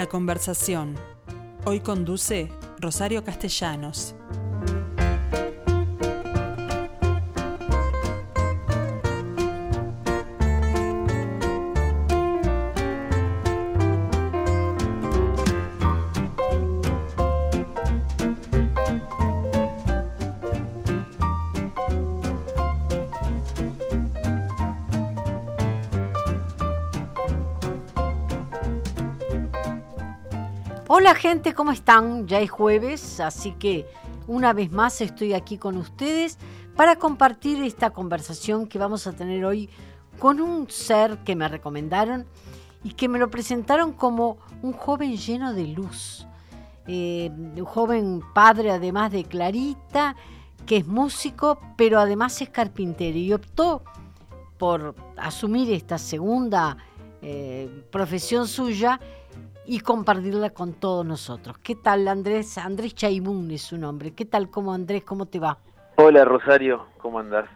La 0.00 0.08
conversación. 0.08 0.94
Hoy 1.66 1.80
conduce 1.80 2.48
Rosario 2.78 3.22
Castellanos. 3.22 4.14
Gente, 31.30 31.54
¿cómo 31.54 31.70
están? 31.70 32.26
Ya 32.26 32.40
es 32.40 32.50
jueves, 32.50 33.20
así 33.20 33.52
que 33.52 33.86
una 34.26 34.52
vez 34.52 34.72
más 34.72 35.00
estoy 35.00 35.32
aquí 35.32 35.58
con 35.58 35.76
ustedes 35.76 36.38
para 36.74 36.96
compartir 36.96 37.62
esta 37.62 37.90
conversación 37.90 38.66
que 38.66 38.80
vamos 38.80 39.06
a 39.06 39.12
tener 39.12 39.44
hoy 39.44 39.70
con 40.18 40.40
un 40.40 40.68
ser 40.68 41.18
que 41.18 41.36
me 41.36 41.46
recomendaron 41.46 42.26
y 42.82 42.94
que 42.94 43.08
me 43.08 43.20
lo 43.20 43.30
presentaron 43.30 43.92
como 43.92 44.38
un 44.60 44.72
joven 44.72 45.16
lleno 45.16 45.54
de 45.54 45.68
luz. 45.68 46.26
Eh, 46.88 47.30
un 47.32 47.64
joven 47.64 48.22
padre 48.34 48.72
además 48.72 49.12
de 49.12 49.22
Clarita, 49.22 50.16
que 50.66 50.78
es 50.78 50.86
músico, 50.88 51.60
pero 51.76 52.00
además 52.00 52.42
es 52.42 52.48
carpintero 52.48 53.16
y 53.16 53.32
optó 53.32 53.84
por 54.58 54.96
asumir 55.16 55.72
esta 55.72 55.96
segunda 55.96 56.76
eh, 57.22 57.84
profesión 57.92 58.48
suya 58.48 58.98
y 59.70 59.78
compartirla 59.78 60.50
con 60.50 60.72
todos 60.72 61.06
nosotros. 61.06 61.56
¿Qué 61.58 61.76
tal 61.76 62.08
Andrés? 62.08 62.58
Andrés 62.58 62.92
Chaimún 62.92 63.48
es 63.52 63.62
su 63.62 63.78
nombre. 63.78 64.12
¿Qué 64.12 64.24
tal? 64.24 64.50
¿Cómo 64.50 64.74
Andrés? 64.74 65.04
¿Cómo 65.04 65.26
te 65.26 65.38
va? 65.38 65.58
Hola 65.94 66.24
Rosario, 66.24 66.88
¿cómo 66.98 67.20
andás? 67.20 67.48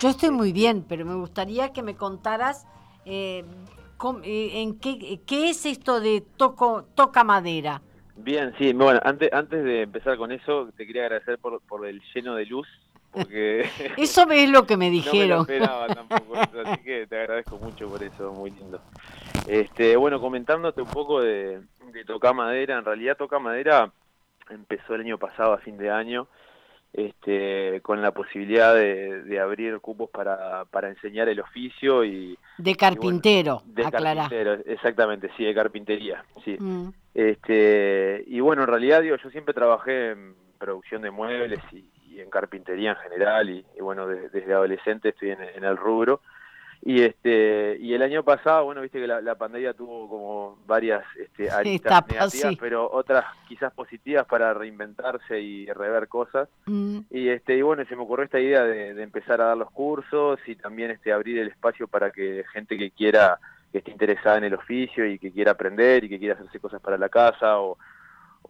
Yo 0.00 0.08
estoy 0.08 0.32
muy 0.32 0.52
bien, 0.52 0.84
pero 0.88 1.06
me 1.06 1.14
gustaría 1.14 1.72
que 1.72 1.84
me 1.84 1.94
contaras 1.94 2.66
eh, 3.04 3.44
eh, 4.24 4.50
en 4.54 4.80
qué, 4.80 5.20
qué, 5.24 5.50
es 5.50 5.66
esto 5.66 6.00
de 6.00 6.20
toco, 6.36 6.86
toca 6.96 7.22
madera. 7.22 7.80
Bien, 8.16 8.52
sí, 8.58 8.72
bueno, 8.72 8.98
antes, 9.04 9.32
antes 9.32 9.62
de 9.62 9.82
empezar 9.82 10.16
con 10.16 10.32
eso, 10.32 10.70
te 10.76 10.84
quería 10.84 11.02
agradecer 11.02 11.38
por, 11.38 11.60
por 11.60 11.86
el 11.86 12.02
lleno 12.12 12.34
de 12.34 12.46
luz 12.46 12.66
porque 13.10 13.68
eso 13.96 14.28
es 14.30 14.50
lo 14.50 14.66
que 14.66 14.76
me 14.76 14.90
dijeron. 14.90 15.46
No 15.48 15.52
me 15.52 15.58
lo 15.58 15.64
esperaba 15.66 15.86
tampoco, 15.88 16.34
así 16.66 16.82
que 16.82 17.06
te 17.06 17.18
agradezco 17.18 17.58
mucho 17.58 17.88
por 17.88 18.02
eso, 18.02 18.32
muy 18.32 18.50
lindo. 18.50 18.80
Este, 19.46 19.96
bueno, 19.96 20.20
comentándote 20.20 20.82
un 20.82 20.90
poco 20.90 21.20
de, 21.20 21.60
de 21.92 22.04
Toca 22.04 22.32
Madera, 22.32 22.78
en 22.78 22.84
realidad 22.84 23.16
Toca 23.16 23.38
Madera 23.38 23.92
empezó 24.48 24.94
el 24.94 25.02
año 25.02 25.18
pasado, 25.18 25.52
a 25.52 25.58
fin 25.58 25.76
de 25.76 25.90
año, 25.90 26.28
este, 26.92 27.80
con 27.82 28.02
la 28.02 28.12
posibilidad 28.12 28.74
de, 28.74 29.40
abrir 29.40 29.78
cupos 29.80 30.10
para, 30.10 30.64
para 30.66 30.88
enseñar 30.88 31.28
el 31.28 31.40
oficio 31.40 32.04
y... 32.04 32.36
De 32.58 32.74
carpintero, 32.74 33.62
de 33.64 33.90
carpintero, 33.90 34.54
exactamente, 34.66 35.30
sí, 35.36 35.44
de 35.44 35.54
carpintería, 35.54 36.24
sí. 36.44 36.56
Mm. 36.58 36.88
Este, 37.14 38.24
y 38.26 38.40
bueno, 38.40 38.62
en 38.62 38.68
realidad, 38.68 39.02
digo, 39.02 39.16
yo 39.16 39.30
siempre 39.30 39.54
trabajé 39.54 40.10
en 40.10 40.34
producción 40.58 41.02
de 41.02 41.10
muebles 41.10 41.60
y, 41.72 41.88
en 42.20 42.28
carpintería 42.28 42.90
en 42.90 42.96
general 42.96 43.48
y, 43.48 43.64
bueno, 43.80 44.06
desde 44.06 44.52
adolescente 44.52 45.08
estoy 45.10 45.30
en 45.30 45.64
el 45.64 45.76
rubro 45.76 46.20
y 46.82 47.02
este 47.02 47.76
y 47.78 47.92
el 47.92 48.02
año 48.02 48.22
pasado 48.22 48.64
bueno 48.64 48.80
viste 48.80 49.00
que 49.00 49.06
la, 49.06 49.34
pandemia 49.34 49.74
tuvo 49.74 50.08
como 50.08 50.58
varias 50.66 51.04
este, 51.18 51.50
aristas 51.50 52.06
negativas 52.08 52.56
pero 52.58 52.90
otras 52.90 53.24
quizás 53.46 53.72
positivas 53.74 54.26
para 54.26 54.54
reinventarse 54.54 55.40
y 55.40 55.66
rever 55.66 56.08
cosas 56.08 56.48
mm. 56.64 57.00
y 57.10 57.28
este 57.28 57.56
y 57.56 57.62
bueno 57.62 57.84
se 57.84 57.96
me 57.96 58.02
ocurrió 58.02 58.24
esta 58.24 58.40
idea 58.40 58.64
de, 58.64 59.02
empezar 59.02 59.42
a 59.42 59.46
dar 59.46 59.56
los 59.58 59.70
cursos 59.70 60.40
y 60.46 60.56
también 60.56 60.90
este 60.90 61.12
abrir 61.12 61.38
el 61.38 61.48
espacio 61.48 61.86
para 61.86 62.10
que 62.10 62.44
gente 62.52 62.78
que 62.78 62.90
quiera 62.90 63.38
que 63.72 63.78
esté 63.78 63.90
interesada 63.90 64.38
en 64.38 64.44
el 64.44 64.54
oficio 64.54 65.06
y 65.06 65.18
que 65.18 65.30
quiera 65.30 65.52
aprender 65.52 66.04
y 66.04 66.08
que 66.08 66.18
quiera 66.18 66.34
hacerse 66.34 66.60
cosas 66.60 66.80
para 66.80 66.96
la 66.96 67.08
casa 67.10 67.60
o 67.60 67.76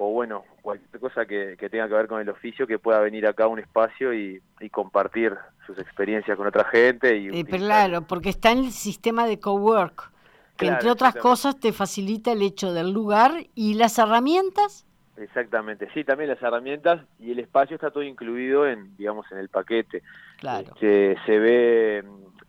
o 0.02 0.12
bueno, 0.12 0.44
cualquier 0.62 0.98
cosa 0.98 1.26
que, 1.26 1.56
tenga 1.70 1.86
que 1.86 1.92
ver 1.92 2.08
con 2.08 2.22
el 2.22 2.28
oficio, 2.30 2.66
que 2.66 2.78
pueda 2.78 3.00
venir 3.00 3.26
acá 3.26 3.44
a 3.44 3.48
un 3.48 3.58
espacio 3.58 4.14
y, 4.14 4.40
compartir 4.70 5.36
sus 5.66 5.78
experiencias 5.78 6.38
con 6.38 6.46
otra 6.46 6.64
gente. 6.64 7.18
Y, 7.18 7.44
claro, 7.44 8.00
porque 8.00 8.30
está 8.30 8.50
en 8.50 8.60
el 8.60 8.70
sistema 8.70 9.26
de 9.26 9.38
cowork, 9.38 10.10
que 10.56 10.68
entre 10.68 10.90
otras 10.90 11.14
cosas 11.16 11.60
te 11.60 11.74
facilita 11.74 12.32
el 12.32 12.40
hecho 12.40 12.72
del 12.72 12.92
lugar 12.92 13.32
y 13.54 13.74
las 13.74 13.98
herramientas. 13.98 14.86
Exactamente, 15.18 15.86
sí, 15.92 16.02
también 16.02 16.30
las 16.30 16.42
herramientas 16.42 17.02
y 17.18 17.32
el 17.32 17.38
espacio 17.38 17.74
está 17.74 17.90
todo 17.90 18.02
incluido 18.02 18.66
en, 18.66 18.96
digamos, 18.96 19.30
en 19.30 19.36
el 19.36 19.50
paquete. 19.50 20.02
Claro. 20.38 20.68
Este, 20.72 21.18
se 21.26 21.38
ve, 21.38 22.04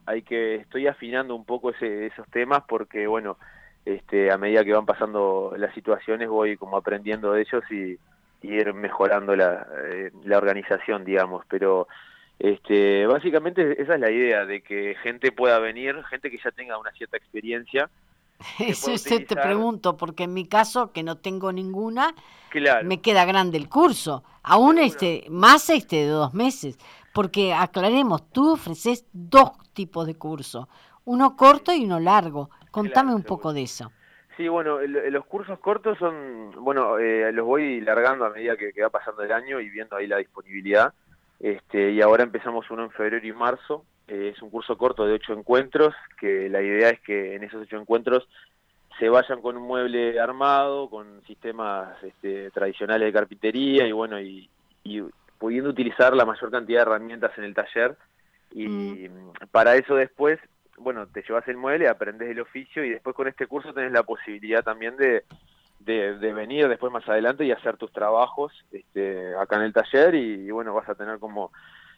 hay 0.06 0.22
que, 0.22 0.56
estoy 0.56 0.88
afinando 0.88 1.36
un 1.36 1.44
poco 1.44 1.72
ese, 1.72 2.06
esos 2.06 2.26
temas 2.30 2.64
porque, 2.66 3.08
bueno, 3.08 3.38
este, 3.86 4.32
a 4.32 4.38
medida 4.38 4.64
que 4.64 4.74
van 4.74 4.86
pasando 4.86 5.54
las 5.58 5.74
situaciones 5.74 6.30
voy 6.30 6.58
como 6.58 6.78
aprendiendo 6.78 7.34
de 7.34 7.42
ellos 7.42 7.64
y, 7.72 7.98
ir 8.44 8.74
mejorando 8.74 9.36
la, 9.36 9.68
eh, 9.86 10.12
la, 10.24 10.38
organización, 10.40 11.06
digamos, 11.06 11.46
pero 11.48 11.88
este, 12.40 13.06
básicamente 13.06 13.80
esa 13.80 13.94
es 13.94 14.00
la 14.00 14.10
idea, 14.10 14.46
de 14.46 14.62
que 14.62 14.96
gente 15.04 15.32
pueda 15.32 15.60
venir, 15.60 15.96
gente 16.10 16.32
que 16.32 16.40
ya 16.44 16.50
tenga 16.50 16.80
una 16.80 16.92
cierta 16.94 17.18
experiencia. 17.18 17.88
Eso 18.60 18.94
te 19.06 19.36
pregunto, 19.36 19.96
porque 19.96 20.24
en 20.24 20.34
mi 20.34 20.48
caso, 20.48 20.92
que 20.92 21.04
no 21.04 21.18
tengo 21.18 21.52
ninguna, 21.52 22.16
me 22.84 23.00
queda 23.00 23.26
grande 23.26 23.60
el 23.60 23.70
curso, 23.70 24.24
aún 24.42 24.80
este, 24.80 25.26
más 25.30 25.70
este 25.70 25.98
de 25.98 26.08
dos 26.08 26.34
meses, 26.34 26.80
porque 27.14 27.54
aclaremos, 27.54 28.28
tú 28.32 28.54
ofreces 28.54 29.06
dos 29.14 29.52
tipos 29.74 30.08
de 30.08 30.16
curso, 30.16 30.68
uno 31.06 31.36
corto 31.36 31.74
y 31.74 31.86
uno 31.86 32.00
largo. 32.00 32.50
Contame 32.72 33.14
un 33.14 33.24
poco 33.24 33.54
de 33.54 33.64
eso. 33.64 33.92
Sí, 34.38 34.48
bueno, 34.48 34.80
los 34.80 35.26
cursos 35.26 35.60
cortos 35.60 35.98
son, 35.98 36.52
bueno, 36.64 36.98
eh, 36.98 37.32
los 37.34 37.46
voy 37.46 37.82
largando 37.82 38.26
a 38.26 38.30
medida 38.30 38.56
que, 38.56 38.82
va 38.82 38.90
pasando 38.90 39.24
el 39.24 39.32
año 39.32 39.60
y 39.60 39.70
viendo 39.70 39.98
ahí 39.98 40.08
la 40.08 40.18
disponibilidad. 40.18 40.94
Este, 41.40 41.92
y 41.92 42.02
ahora 42.02 42.24
empezamos 42.24 42.70
uno 42.72 42.86
en 42.86 42.92
febrero 42.92 43.28
y 43.28 43.34
marzo. 43.34 43.86
Eh, 44.08 44.32
es 44.34 44.42
un 44.42 44.50
curso 44.50 44.78
corto 44.78 45.06
de 45.06 45.14
ocho 45.14 45.34
encuentros, 45.34 45.94
que 46.20 46.50
la 46.50 46.62
idea 46.62 46.90
es 46.90 47.02
que 47.02 47.36
en 47.36 47.44
esos 47.44 47.64
ocho 47.64 47.78
encuentros 47.78 48.28
se 49.00 49.10
vayan 49.10 49.42
con 49.42 49.58
un 49.58 49.64
mueble 49.64 50.20
armado, 50.20 50.90
con 50.90 51.22
sistemas 51.26 52.02
este, 52.04 52.52
tradicionales 52.52 53.08
de 53.08 53.14
carpintería 53.14 53.88
y 53.88 53.92
bueno, 53.92 54.20
y, 54.22 54.50
pudiendo 55.38 55.72
utilizar 55.72 56.16
la 56.16 56.26
mayor 56.26 56.52
cantidad 56.52 56.80
de 56.80 56.84
herramientas 56.84 57.32
en 57.38 57.44
el 57.44 57.54
taller. 57.54 57.98
Y 58.54 58.68
mm. 58.68 59.34
para 59.52 59.76
eso 59.76 59.96
después 59.96 60.40
bueno, 60.82 61.08
te 61.08 61.24
llevas 61.24 61.48
el 61.48 61.58
mueble, 61.58 61.88
aprendes 61.88 62.30
el 62.30 62.40
oficio 62.40 62.84
y 62.84 62.90
después 62.90 63.16
con 63.16 63.28
este 63.28 63.48
curso 63.48 63.74
tenés 63.74 63.92
la 63.92 64.04
posibilidad 64.04 64.64
también 64.64 64.98
de, 64.98 65.24
de, 65.80 66.34
venir 66.34 66.68
después 66.68 66.92
más 66.92 67.08
adelante 67.08 67.46
y 67.46 67.52
hacer 67.52 67.78
tus 67.78 67.92
trabajos 67.92 68.54
este, 68.72 69.36
acá 69.36 69.58
en 69.58 69.64
el 69.64 69.74
taller 69.74 70.16
y, 70.16 70.50
bueno, 70.52 70.74
vas 70.74 70.88
a 70.90 70.96
tener 70.96 71.20
como 71.20 71.52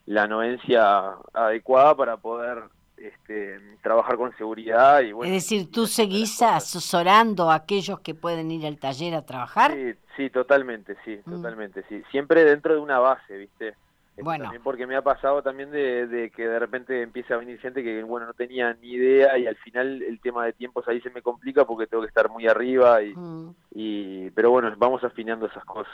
la 0.05 0.23
anuencia 0.23 1.13
adecuada 1.33 1.95
para 1.95 2.17
poder 2.17 2.63
este, 2.97 3.59
trabajar 3.81 4.17
con 4.17 4.35
seguridad. 4.38 5.01
Y, 5.01 5.11
bueno, 5.11 5.33
es 5.33 5.44
decir, 5.44 5.71
tú 5.71 5.88
seguís 5.88 6.41
asesorando 6.41 7.50
a 7.50 7.55
aquellos 7.55 8.00
que 8.00 8.13
pueden 8.13 8.51
ir 8.51 8.65
al 8.65 8.77
taller 8.77 9.15
a 9.15 9.25
trabajar. 9.25 9.73
Sí, 9.73 9.94
sí, 10.17 10.29
totalmente, 10.29 10.95
sí, 11.05 11.19
mm. 11.25 11.31
totalmente, 11.31 11.83
sí. 11.89 12.03
Siempre 12.11 12.44
dentro 12.44 12.73
de 12.73 12.79
una 12.79 13.00
base, 13.00 13.38
¿viste? 13.38 13.75
Bueno. 14.21 14.44
También 14.44 14.63
porque 14.63 14.86
me 14.86 14.95
ha 14.95 15.01
pasado 15.01 15.42
también 15.42 15.71
de, 15.71 16.31
que 16.36 16.48
de 16.48 16.60
repente 16.60 17.01
empieza 17.01 17.33
a 17.33 17.38
venir 17.38 17.60
gente 17.60 17.83
que, 17.83 18.04
bueno, 18.04 18.27
no 18.27 18.33
tenía 18.33 18.74
ni 18.75 18.92
idea 18.92 19.38
y 19.38 19.48
al 19.48 19.56
final 19.56 20.04
el 20.04 20.19
tema 20.19 20.45
de 20.45 20.54
tiempos 20.54 20.88
ahí 20.88 21.01
se 21.01 21.10
me 21.10 21.21
complica 21.21 21.65
porque 21.65 21.88
tengo 21.88 22.04
que 22.04 22.10
estar 22.10 22.30
muy 22.30 22.48
arriba 22.48 23.01
y, 23.01 23.13
mm. 23.15 23.56
y 23.71 24.30
pero 24.31 24.51
bueno, 24.51 24.71
vamos 24.77 25.04
afinando 25.04 25.48
esas 25.48 25.65
cosas. 25.65 25.94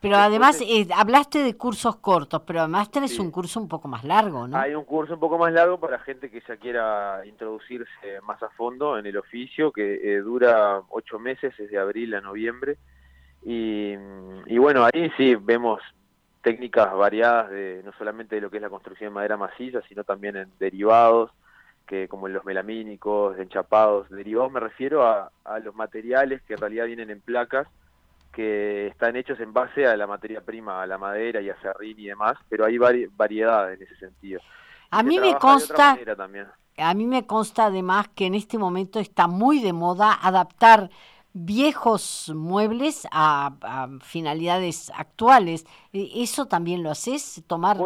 Pero 0.00 0.16
además, 0.16 0.58
eh, 0.62 0.88
hablaste 0.96 1.42
de 1.42 1.58
cursos 1.58 1.96
cortos, 1.96 2.40
pero 2.46 2.60
además 2.60 2.90
tenés 2.90 3.18
un 3.18 3.30
curso 3.30 3.60
un 3.60 3.68
poco 3.68 3.86
más 3.86 4.02
largo, 4.02 4.48
¿no? 4.48 4.56
Hay 4.56 4.74
un 4.74 4.84
curso 4.84 5.12
un 5.12 5.20
poco 5.20 5.36
más 5.36 5.52
largo 5.52 5.78
para 5.78 5.98
gente 5.98 6.30
que 6.30 6.42
ya 6.48 6.56
quiera 6.56 7.20
introducirse 7.26 8.18
más 8.22 8.42
a 8.42 8.48
fondo 8.48 8.96
en 8.96 9.04
el 9.04 9.18
oficio, 9.18 9.70
que 9.70 10.00
eh, 10.02 10.22
dura 10.22 10.80
ocho 10.88 11.18
meses, 11.18 11.52
desde 11.58 11.78
abril 11.78 12.14
a 12.14 12.22
noviembre. 12.22 12.78
Y, 13.44 13.92
y 14.46 14.56
bueno, 14.56 14.86
ahí 14.86 15.12
sí 15.18 15.34
vemos 15.34 15.82
técnicas 16.42 16.92
variadas 16.94 17.50
de 17.50 17.82
no 17.84 17.92
solamente 17.92 18.36
de 18.36 18.40
lo 18.40 18.50
que 18.50 18.56
es 18.56 18.62
la 18.62 18.70
construcción 18.70 19.10
de 19.10 19.14
madera 19.14 19.36
maciza, 19.36 19.80
sino 19.88 20.04
también 20.04 20.36
en 20.36 20.50
derivados, 20.58 21.30
que 21.86 22.08
como 22.08 22.26
en 22.28 22.34
los 22.34 22.44
melamínicos, 22.44 23.38
enchapados. 23.38 24.08
Derivados 24.10 24.52
me 24.52 24.60
refiero 24.60 25.06
a, 25.06 25.30
a 25.44 25.58
los 25.58 25.74
materiales 25.74 26.42
que 26.42 26.54
en 26.54 26.60
realidad 26.60 26.86
vienen 26.86 27.10
en 27.10 27.20
placas, 27.20 27.66
que 28.32 28.86
están 28.86 29.16
hechos 29.16 29.40
en 29.40 29.52
base 29.52 29.86
a 29.86 29.96
la 29.96 30.06
materia 30.06 30.40
prima, 30.40 30.82
a 30.82 30.86
la 30.86 30.98
madera 30.98 31.40
y 31.40 31.50
a 31.50 31.60
serrín 31.60 31.98
y 31.98 32.06
demás, 32.06 32.38
pero 32.48 32.64
hay 32.64 32.78
variedades 32.78 33.80
en 33.80 33.86
ese 33.86 33.96
sentido. 33.96 34.40
A 34.90 35.02
mí 35.02 35.18
me 35.20 35.36
consta, 35.36 35.98
a 36.76 36.94
mí 36.94 37.06
me 37.06 37.26
consta 37.26 37.66
además 37.66 38.08
que 38.08 38.26
en 38.26 38.34
este 38.34 38.58
momento 38.58 38.98
está 38.98 39.26
muy 39.26 39.60
de 39.60 39.72
moda 39.72 40.18
adaptar 40.20 40.90
viejos 41.32 42.32
muebles 42.34 43.06
a, 43.10 43.88
finalidades 44.02 44.90
actuales. 44.96 45.64
E, 45.92 46.22
¿Eso 46.22 46.46
también 46.46 46.82
lo 46.82 46.90
haces? 46.90 47.42
¿Tomar 47.46 47.76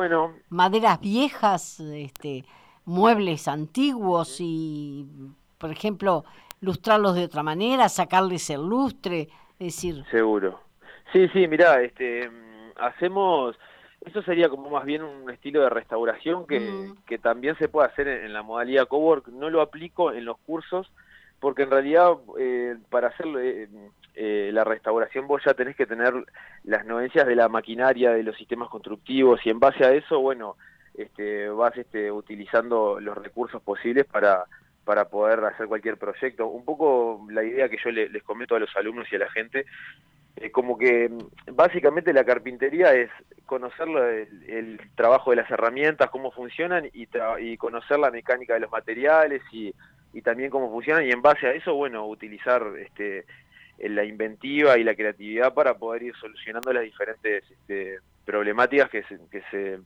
maderas 0.48 1.00
viejas, 1.00 1.80
este, 1.80 2.44
muebles 2.84 3.48
antiguos 3.48 4.36
y, 4.40 5.06
por 5.58 5.70
ejemplo, 5.70 6.24
lustrarlos 6.60 7.14
de 7.14 7.24
otra 7.24 7.42
manera, 7.42 7.88
sacarles 7.88 8.48
el 8.50 8.62
lustre? 8.62 9.28
Es 9.58 9.76
decir... 9.76 10.04
Seguro. 10.10 10.60
Sí, 11.12 11.28
sí, 11.28 11.46
mira 11.48 11.80
este, 11.82 12.30
hacemos... 12.76 13.56
Eso 14.00 14.22
sería 14.22 14.50
como 14.50 14.68
más 14.68 14.84
bien 14.84 15.02
un 15.02 15.30
estilo 15.30 15.62
de 15.62 15.70
restauración 15.70 16.46
que, 16.46 16.92
que 17.06 17.16
también 17.16 17.56
se 17.56 17.68
puede 17.68 17.88
hacer 17.88 18.06
en, 18.06 18.26
en 18.26 18.32
la 18.34 18.42
modalidad 18.42 18.86
cowork. 18.86 19.28
No 19.28 19.48
lo 19.48 19.62
aplico 19.62 20.12
en 20.12 20.26
los 20.26 20.36
cursos, 20.40 20.90
porque 21.40 21.62
en 21.62 21.70
realidad 21.70 22.12
eh, 22.38 22.76
para 22.90 23.08
hacer 23.08 23.26
eh, 23.38 23.68
eh, 24.14 24.50
la 24.52 24.64
restauración 24.64 25.26
vos 25.26 25.42
ya 25.44 25.54
tenés 25.54 25.76
que 25.76 25.86
tener 25.86 26.14
las 26.64 26.86
novencias 26.86 27.26
de 27.26 27.36
la 27.36 27.48
maquinaria, 27.48 28.12
de 28.12 28.22
los 28.22 28.36
sistemas 28.36 28.68
constructivos 28.68 29.40
y 29.44 29.50
en 29.50 29.60
base 29.60 29.84
a 29.84 29.92
eso, 29.92 30.20
bueno, 30.20 30.56
este, 30.94 31.48
vas 31.48 31.76
este, 31.76 32.10
utilizando 32.10 33.00
los 33.00 33.18
recursos 33.18 33.60
posibles 33.62 34.06
para, 34.06 34.44
para 34.84 35.06
poder 35.06 35.44
hacer 35.44 35.66
cualquier 35.66 35.98
proyecto. 35.98 36.46
Un 36.46 36.64
poco 36.64 37.26
la 37.30 37.42
idea 37.42 37.68
que 37.68 37.78
yo 37.82 37.90
les 37.90 38.22
comento 38.22 38.54
a 38.54 38.60
los 38.60 38.74
alumnos 38.76 39.06
y 39.10 39.16
a 39.16 39.20
la 39.20 39.30
gente, 39.30 39.66
es 40.36 40.52
como 40.52 40.78
que 40.78 41.10
básicamente 41.52 42.12
la 42.12 42.24
carpintería 42.24 42.94
es 42.94 43.10
conocer 43.46 43.88
el, 44.48 44.80
trabajo 44.96 45.30
de 45.30 45.36
las 45.36 45.50
herramientas, 45.50 46.10
cómo 46.10 46.30
funcionan 46.30 46.86
y, 46.92 47.08
y 47.40 47.56
conocer 47.56 47.98
la 47.98 48.10
mecánica 48.10 48.54
de 48.54 48.60
los 48.60 48.70
materiales 48.70 49.42
y 49.52 49.74
y 50.14 50.22
también 50.22 50.48
cómo 50.48 50.70
funcionan 50.70 51.06
y 51.06 51.10
en 51.10 51.20
base 51.20 51.46
a 51.46 51.52
eso, 51.52 51.74
bueno, 51.74 52.06
utilizar 52.06 52.62
este, 52.78 53.26
la 53.78 54.04
inventiva 54.04 54.78
y 54.78 54.84
la 54.84 54.94
creatividad 54.94 55.52
para 55.52 55.74
poder 55.76 56.04
ir 56.04 56.14
solucionando 56.16 56.72
las 56.72 56.84
diferentes 56.84 57.44
este, 57.50 57.98
problemáticas 58.24 58.88
que 58.88 59.02
se, 59.02 59.18
que 59.30 59.42
se 59.50 59.80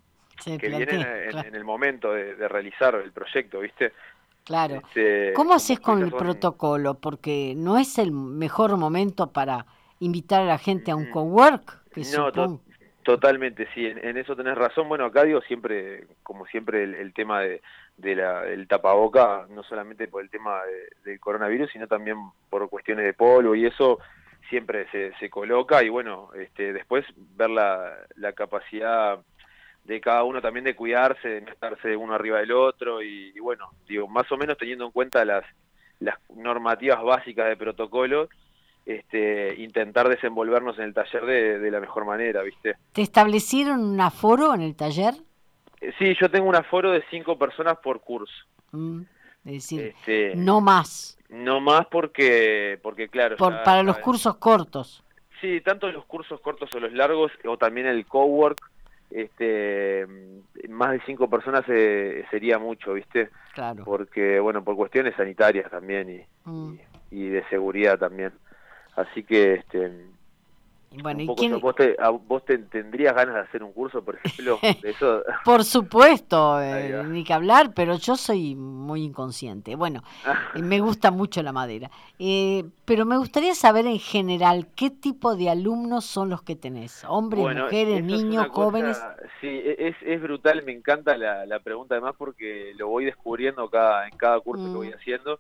que 0.59 0.69
vienen 0.69 1.01
en, 1.01 1.55
el 1.55 1.65
momento 1.65 2.13
de, 2.13 2.47
realizar 2.47 2.95
el 2.95 3.11
proyecto, 3.11 3.61
¿viste? 3.61 3.93
Claro. 4.45 4.77
Este, 4.77 5.33
¿Cómo 5.35 5.55
haces 5.55 5.81
con 5.81 6.03
el 6.03 6.13
protocolo? 6.13 6.95
Porque 6.95 7.55
no 7.57 7.77
es 7.77 7.99
el 7.99 8.13
mejor 8.13 8.77
momento 8.77 9.33
para 9.33 9.67
invitar 10.01 10.43
a 10.43 10.47
la 10.47 10.59
gente 10.59 10.91
a 10.91 10.97
un 10.97 11.09
mm. 11.09 11.11
cowork. 11.11 11.91
Que 11.91 12.03
no, 12.17 12.61
totalmente, 13.09 13.67
sí, 13.73 13.87
en, 13.87 14.19
eso 14.19 14.37
tenés 14.37 14.55
razón. 14.55 14.87
Bueno, 14.87 15.07
acá 15.07 15.25
digo 15.25 15.41
siempre, 15.41 16.07
como 16.23 16.45
siempre, 16.45 16.85
el 16.85 17.15
tema 17.15 17.41
de, 17.41 17.63
de 17.97 18.15
la, 18.15 18.43
del 18.43 18.69
tapaboca, 18.69 19.47
no 19.49 19.63
solamente 19.63 20.09
por 20.09 20.23
el 20.23 20.29
tema 20.29 20.61
del 21.05 21.19
coronavirus, 21.19 21.71
sino 21.71 21.87
también 21.87 22.19
por 22.51 22.69
cuestiones 22.69 23.07
de 23.07 23.15
polvo 23.15 23.55
y 23.55 23.65
eso 23.65 23.99
siempre 24.51 24.87
se, 24.91 25.15
se 25.15 25.31
coloca 25.31 25.83
y 25.83 25.89
bueno, 25.89 26.29
este, 26.35 26.75
después 26.75 27.07
ver 27.17 27.49
la, 27.49 27.97
la 28.17 28.35
capacidad 28.35 29.19
de 29.85 30.01
cada 30.03 30.23
uno 30.25 30.43
también 30.43 30.67
de 30.67 30.77
cuidarse, 30.77 31.29
de 31.29 31.41
no 31.41 31.51
estarse 31.51 31.97
uno 31.97 32.13
arriba 32.13 32.41
del 32.41 32.53
otro 32.53 33.01
y, 33.03 33.33
bueno, 33.41 33.71
digo, 33.89 34.07
más 34.07 34.31
o 34.31 34.37
menos 34.37 34.59
teniendo 34.59 34.85
en 34.85 34.93
cuenta 34.93 35.25
las, 35.25 35.47
las 35.99 36.17
normativas 36.29 37.03
básicas 37.03 37.49
de 37.49 37.57
protocolo, 37.57 38.29
este, 38.89 39.55
intentar 39.59 40.09
desenvolvernos 40.09 40.79
en 40.79 40.85
el 40.85 40.95
taller 40.95 41.27
de, 41.27 41.59
de 41.59 41.71
la 41.71 41.79
mejor 41.79 42.07
manera, 42.07 42.43
¿viste? 42.43 42.77
¿Te 42.93 43.03
establecieron 43.03 43.85
un 43.85 44.01
aforo 44.01 44.55
en 44.55 44.63
el 44.63 44.75
taller? 44.75 45.13
Sí, 45.99 46.17
yo 46.19 46.31
tengo 46.31 46.49
un 46.49 46.57
aforo 46.57 46.91
de 46.91 47.05
cinco 47.11 47.39
personas 47.39 47.77
por 47.79 48.01
curso. 48.01 48.33
Mm, 48.73 49.03
es 49.45 49.53
decir, 49.53 49.95
este, 49.95 50.35
no 50.37 50.63
más. 50.63 51.19
No 51.29 51.61
más 51.61 51.87
porque, 51.87 52.81
porque 52.83 53.09
claro. 53.09 53.37
para 53.37 53.83
los 53.83 53.99
cursos 53.99 54.37
cortos. 54.39 55.05
Sí, 55.43 55.61
tanto 55.61 55.93
los 55.93 56.07
cursos 56.07 56.41
cortos 56.41 56.71
o 56.75 56.81
los 56.81 56.93
largos, 56.95 57.31
o 57.45 57.59
también 57.59 57.87
el 57.87 58.07
cowork, 58.07 58.59
este, 59.11 60.07
más 60.71 60.93
de 60.93 61.03
cinco 61.05 61.29
personas 61.29 61.63
eh, 61.69 62.25
sería 62.31 62.59
mucho, 62.59 62.95
¿viste? 62.95 63.29
Claro. 63.53 63.85
Porque, 63.85 64.41
bueno, 64.41 64.65
por 64.65 64.77
cuestiones 64.77 65.15
sanitarias 65.15 65.71
también 65.71 66.09
y, 66.09 66.49
mm. 66.49 66.75
y, 67.11 67.25
y 67.25 67.29
de 67.29 67.47
seguridad 67.51 67.99
también. 67.99 68.33
Así 68.99 69.23
que, 69.23 69.55
este, 69.55 70.09
bueno, 71.03 71.21
¿y 71.21 71.27
vos, 71.27 72.45
te, 72.47 72.59
tendrías 72.59 73.15
ganas 73.15 73.35
de 73.35 73.41
hacer 73.43 73.63
un 73.63 73.73
curso, 73.73 74.03
por 74.03 74.17
ejemplo, 74.17 74.59
de 74.83 74.91
eso? 74.91 75.23
por 75.45 75.63
supuesto, 75.63 76.61
eh, 76.63 77.05
ni 77.07 77.25
que 77.25 77.35
hablar, 77.35 77.73
pero 77.75 77.97
yo 77.97 78.17
soy 78.17 78.55
muy 78.57 79.05
inconsciente. 79.05 79.77
Bueno, 79.77 80.03
eh, 80.55 80.63
me 80.63 80.81
gusta 80.81 81.11
mucho 81.11 81.43
la 81.43 81.53
madera. 81.53 81.91
Eh, 82.19 82.65
pero 82.87 83.05
me 83.05 83.19
gustaría 83.19 83.55
saber 83.55 83.87
en 83.87 83.99
general 83.99 84.69
qué 84.75 84.91
tipo 84.91 85.37
de 85.37 85.51
alumnos 85.51 86.07
son 86.07 86.31
los 86.31 86.43
que 86.43 86.57
tenés. 86.57 87.05
Hombres, 87.07 87.45
mujeres, 87.45 88.03
niños, 88.03 88.49
jóvenes. 88.49 89.01
sí, 89.41 89.47
e, 89.47 89.89
es, 89.89 89.97
es 90.01 90.23
brutal, 90.23 90.63
me 90.65 90.73
encanta 90.73 91.17
la, 91.19 91.45
la 91.45 91.61
pregunta 91.61 91.95
además 91.95 92.15
porque 92.17 92.73
lo 92.77 92.89
voy 92.89 93.05
descubriendo 93.05 93.69
cada, 93.69 94.09
en 94.09 94.17
cada 94.17 94.41
curso 94.41 94.65
que 94.65 94.71
voy 94.71 94.89
mm. 94.89 94.95
haciendo. 94.95 95.39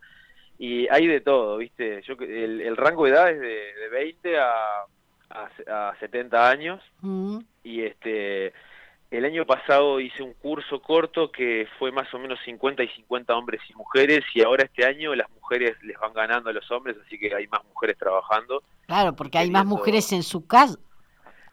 Y 0.58 0.88
hay 0.88 1.06
de 1.06 1.20
todo, 1.20 1.58
¿viste? 1.58 2.02
Yo 2.02 2.14
el, 2.20 2.60
el 2.60 2.76
rango 2.76 3.04
de 3.04 3.10
edad 3.10 3.30
es 3.30 3.40
de, 3.40 3.46
de 3.46 3.88
20 3.90 4.38
a 4.38 4.86
a, 5.30 5.94
70 6.00 6.50
años 6.50 6.80
mm. 7.00 7.38
y 7.64 7.82
este 7.82 8.52
el 9.10 9.24
año 9.24 9.46
pasado 9.46 10.00
hice 10.00 10.22
un 10.22 10.34
curso 10.34 10.82
corto 10.82 11.32
que 11.32 11.66
fue 11.78 11.90
más 11.90 12.12
o 12.12 12.18
menos 12.18 12.38
50 12.44 12.82
y 12.82 12.88
50 12.88 13.34
hombres 13.34 13.60
y 13.70 13.74
mujeres 13.74 14.22
y 14.34 14.42
ahora 14.42 14.64
este 14.64 14.84
año 14.84 15.14
las 15.14 15.30
mujeres 15.30 15.82
les 15.82 15.98
van 15.98 16.12
ganando 16.12 16.50
a 16.50 16.52
los 16.52 16.70
hombres, 16.70 16.96
así 17.06 17.18
que 17.18 17.34
hay 17.34 17.46
más 17.46 17.64
mujeres 17.64 17.96
trabajando. 17.96 18.62
Claro, 18.86 19.16
porque 19.16 19.38
hay 19.38 19.50
más 19.50 19.64
mujeres 19.64 20.12
en 20.12 20.22
su 20.22 20.46
casa, 20.46 20.78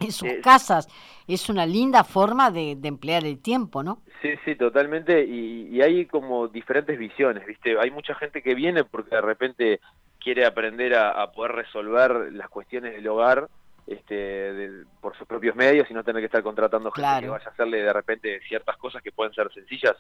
en 0.02 0.12
sus 0.12 0.34
casas. 0.44 0.90
Es 1.28 1.50
una 1.50 1.66
linda 1.66 2.04
forma 2.04 2.52
de, 2.52 2.78
emplear 2.84 3.26
el 3.26 3.42
tiempo, 3.42 3.84
¿no? 3.84 4.02
Sí, 4.22 4.36
sí, 4.46 4.56
totalmente. 4.56 5.24
Y, 5.26 5.68
y, 5.72 5.82
hay 5.82 6.06
como 6.06 6.48
diferentes 6.48 6.98
visiones, 6.98 7.46
¿viste? 7.46 7.80
Hay 7.80 7.92
mucha 7.92 8.16
gente 8.16 8.42
que 8.42 8.56
viene 8.56 8.84
porque 8.84 9.16
de 9.16 9.22
repente 9.22 9.80
quiere 10.20 10.46
aprender 10.46 10.96
a 10.96 11.32
poder 11.32 11.52
resolver 11.52 12.32
las 12.34 12.50
cuestiones 12.50 12.94
del 12.94 13.08
hogar 13.08 13.48
este, 13.88 14.84
por 15.00 15.16
sus 15.16 15.28
propios 15.28 15.56
medios 15.56 15.90
y 15.90 15.94
no 15.94 16.04
tener 16.04 16.22
que 16.22 16.26
estar 16.26 16.42
contratando 16.42 16.92
gente 16.92 17.22
que 17.22 17.30
vaya 17.30 17.46
a 17.46 17.52
hacerle 17.52 17.84
de 17.84 17.94
repente 17.94 18.40
ciertas 18.48 18.78
cosas 18.78 19.04
que 19.04 19.12
pueden 19.12 19.34
ser 19.34 19.52
sencillas 19.54 19.96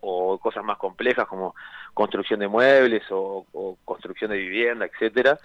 o, 0.00 0.38
cosas 0.38 0.64
más 0.64 0.78
complejas 0.78 1.26
como 1.26 1.54
construcción 1.94 2.40
de 2.40 2.48
muebles 2.48 3.02
o, 3.10 3.46
construcción 3.84 4.30
de 4.30 4.38
vivienda, 4.38 4.86
etcétera. 4.86 5.38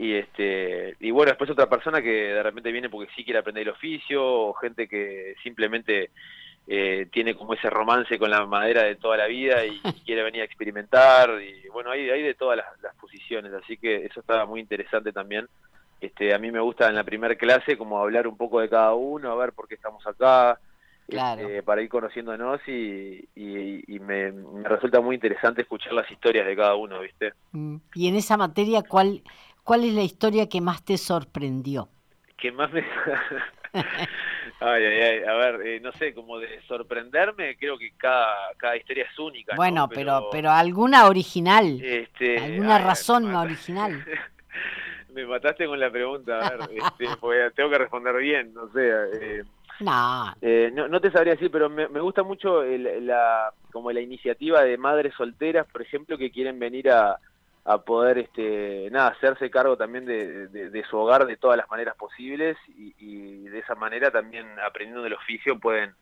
Y 0.00 0.14
este 0.14 0.96
y 0.98 1.10
bueno, 1.10 1.30
después 1.30 1.50
otra 1.50 1.68
persona 1.68 2.00
que 2.00 2.10
de 2.10 2.42
repente 2.42 2.72
viene 2.72 2.88
porque 2.88 3.12
sí 3.14 3.22
quiere 3.22 3.40
aprender 3.40 3.64
el 3.64 3.74
oficio 3.74 4.24
o 4.24 4.54
gente 4.54 4.88
que 4.88 5.34
simplemente 5.42 6.10
eh, 6.66 7.06
tiene 7.12 7.34
como 7.34 7.52
ese 7.52 7.68
romance 7.68 8.18
con 8.18 8.30
la 8.30 8.46
madera 8.46 8.84
de 8.84 8.96
toda 8.96 9.18
la 9.18 9.26
vida 9.26 9.64
y, 9.66 9.78
quiere 10.06 10.22
venir 10.22 10.40
a 10.40 10.44
experimentar 10.46 11.30
y 11.42 11.68
bueno, 11.68 11.90
hay, 11.90 12.08
hay 12.08 12.22
de 12.22 12.34
todas 12.34 12.56
las, 12.56 12.66
las 12.80 12.94
posiciones, 12.96 13.52
así 13.52 13.76
que 13.76 14.06
eso 14.06 14.20
está 14.20 14.46
muy 14.46 14.60
interesante 14.60 15.12
también 15.12 15.46
este, 16.00 16.34
a 16.34 16.38
mí 16.38 16.50
me 16.50 16.60
gusta 16.60 16.88
en 16.88 16.94
la 16.94 17.04
primera 17.04 17.34
clase 17.34 17.76
como 17.76 17.98
hablar 17.98 18.26
un 18.26 18.36
poco 18.36 18.60
de 18.60 18.68
cada 18.68 18.94
uno, 18.94 19.30
a 19.30 19.36
ver 19.36 19.52
por 19.52 19.68
qué 19.68 19.74
estamos 19.74 20.06
acá, 20.06 20.58
este, 21.06 21.62
para 21.62 21.82
ir 21.82 21.88
conociéndonos 21.88 22.60
y, 22.66 23.28
y, 23.34 23.98
me, 24.00 24.32
resulta 24.62 25.00
muy 25.00 25.16
interesante 25.16 25.62
escuchar 25.62 25.92
las 25.92 26.10
historias 26.10 26.46
de 26.46 26.56
cada 26.56 26.74
uno, 26.76 27.00
¿viste? 27.00 27.32
Mm. 27.52 27.76
Y 27.94 28.08
en 28.08 28.16
esa 28.16 28.36
materia, 28.36 28.82
¿cuál, 28.82 29.22
cuál 29.64 29.84
es 29.84 29.94
la 29.94 30.02
historia 30.02 30.48
que 30.48 30.60
más 30.60 30.84
te 30.84 30.96
sorprendió? 30.98 31.88
Que 32.36 32.52
más 32.52 32.72
me... 32.72 32.80
ay, 34.60 34.84
ay, 34.84 35.00
ay, 35.00 35.22
a 35.24 35.34
ver, 35.34 35.66
eh, 35.66 35.80
no 35.80 35.92
sé, 35.92 36.14
como 36.14 36.38
de 36.38 36.60
sorprenderme, 36.62 37.56
creo 37.56 37.78
que 37.78 37.92
cada, 37.96 38.34
cada 38.56 38.76
historia 38.76 39.06
es 39.10 39.18
única. 39.18 39.54
Bueno, 39.56 39.88
pero, 39.88 40.28
pero 40.30 40.50
alguna 40.50 41.06
original, 41.06 41.80
este, 41.82 42.38
alguna 42.38 42.78
razón 42.78 43.34
original. 43.34 44.04
me 45.14 45.26
mataste 45.26 45.66
con 45.66 45.78
la 45.78 45.90
pregunta, 45.90 46.38
a 46.38 46.50
ver, 46.50 46.60
este, 46.72 47.06
tengo 47.54 47.70
que 47.70 47.78
responder 47.78 48.16
bien, 48.16 48.54
no 48.54 48.70
sé. 48.72 48.88
Eh, 48.88 49.42
eh, 50.42 50.70
no. 50.74 50.88
no. 50.88 51.00
te 51.00 51.10
sabría 51.10 51.34
decir, 51.34 51.50
pero 51.50 51.70
me, 51.70 51.86
gusta 51.86 52.22
mucho 52.22 52.62
la, 52.62 53.52
como 53.72 53.90
la 53.92 54.00
iniciativa 54.00 54.62
de 54.62 54.76
madres 54.76 55.14
solteras, 55.14 55.66
por 55.66 55.82
ejemplo, 55.82 56.18
que 56.18 56.30
quieren 56.30 56.58
venir 56.58 56.90
a, 56.90 57.18
a 57.64 57.78
poder, 57.78 58.18
este, 58.18 58.88
nada, 58.90 59.08
hacerse 59.08 59.50
cargo 59.50 59.76
también 59.76 60.06
de, 60.06 60.48
de, 60.48 60.84
su 60.84 60.96
hogar 60.96 61.26
de 61.26 61.36
todas 61.36 61.56
las 61.56 61.68
maneras 61.70 61.94
posibles 61.96 62.56
y, 62.68 63.48
de 63.48 63.58
esa 63.58 63.74
manera 63.74 64.10
también 64.10 64.46
aprendiendo 64.60 65.02
del 65.02 65.14
oficio 65.14 65.58
pueden, 65.58 65.94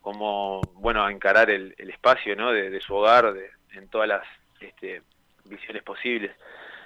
como, 0.00 0.60
bueno, 0.74 1.08
encarar 1.08 1.50
el, 1.50 1.74
el 1.78 1.90
espacio, 1.90 2.34
¿no? 2.34 2.52
De, 2.52 2.80
su 2.80 2.94
hogar 2.94 3.32
de, 3.34 3.50
en 3.72 3.88
todas 3.88 4.08
las 4.08 4.26
este, 4.60 5.02
visiones 5.44 5.82
posibles. 5.82 6.32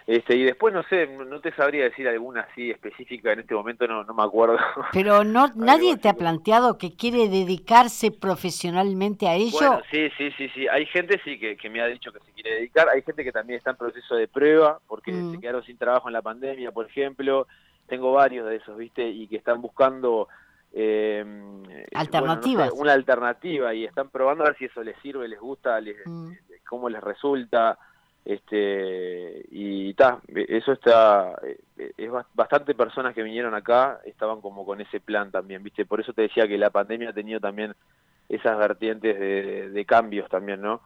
Este, 0.07 0.35
y 0.35 0.45
después, 0.45 0.73
no 0.73 0.83
sé, 0.85 1.07
no 1.07 1.41
te 1.41 1.53
sabría 1.53 1.85
decir 1.85 2.09
alguna 2.09 2.41
así 2.43 2.71
específica, 2.71 3.33
en 3.33 3.41
este 3.41 3.55
momento 3.55 3.87
no, 3.87 4.03
no 4.05 4.15
me 4.15 4.23
acuerdo. 4.23 4.57
Pero 4.93 5.25
no 5.25 5.49
nadie 5.55 5.97
te 5.99 6.09
ha 6.09 6.15
planteado 6.15 6.79
que 6.79 6.97
quiere 6.97 7.29
dedicarse 7.29 8.11
profesionalmente 8.11 9.29
a 9.29 9.35
ello. 9.35 9.59
Bueno, 9.59 9.83
sí, 9.91 10.09
sí, 10.17 10.31
sí, 10.37 10.49
sí. 10.49 10.67
Hay 10.69 10.87
gente 10.87 11.21
sí 11.25 11.39
que, 11.39 11.57
que 11.57 11.71
me 11.71 11.81
ha 11.81 11.87
dicho 11.87 12.13
que 12.13 12.21
se 12.21 12.33
quiere 12.33 12.57
dedicar. 12.57 12.89
Hay 12.89 13.03
gente 13.03 13.25
que 13.25 13.33
también 13.33 13.59
está 13.59 13.71
en 13.71 13.77
proceso 13.77 14.17
de 14.17 14.27
prueba 14.27 14.81
porque 14.89 15.13
mm. 15.13 15.33
se 15.33 15.41
quedaron 15.41 15.65
sin 15.65 15.77
trabajo 15.77 16.09
en 16.09 16.15
la 16.15 16.23
pandemia, 16.23 16.73
por 16.73 16.87
ejemplo. 16.87 17.47
Tengo 17.87 18.13
varios 18.13 18.49
de 18.49 18.57
esos, 18.57 18.77
¿viste? 18.77 19.07
Y 19.09 19.27
que 19.29 19.37
están 19.37 19.61
buscando... 19.61 20.29
Eh, 20.73 21.25
Alternativas. 21.95 22.71
una 22.75 22.93
alternativa 22.93 23.75
y 23.75 23.85
están 23.85 24.09
probando 24.09 24.45
a 24.45 24.51
ver 24.51 24.57
si 24.57 24.67
eso 24.67 24.85
les 24.85 24.97
sirve, 25.03 25.27
les 25.27 25.41
gusta, 25.41 25.81
les, 25.81 25.97
mm. 26.07 26.31
cómo 26.69 26.89
les 26.89 27.03
resulta 27.03 27.77
este 28.25 29.47
y 29.51 29.95
ta, 29.95 30.21
eso 30.29 30.73
está 30.73 31.35
eh, 31.43 31.93
es 31.97 32.11
bastante 32.35 32.75
personas 32.75 33.15
que 33.15 33.23
vinieron 33.23 33.55
acá 33.55 34.01
estaban 34.05 34.41
como 34.41 34.65
con 34.65 34.81
ese 34.81 35.01
plan 35.01 35.31
también 35.31 35.63
viste 35.63 35.87
por 35.87 36.01
eso 36.01 36.13
te 36.13 36.23
decía 36.23 36.47
que 36.47 36.59
la 36.59 36.71
pandemia 36.71 37.11
ha 37.11 37.15
tenido 37.15 37.41
también 37.41 37.75
esas 38.29 38.57
vertientes 38.59 39.19
de, 39.19 39.85
cambios 39.87 40.29
también 40.29 40.61
no 40.61 40.81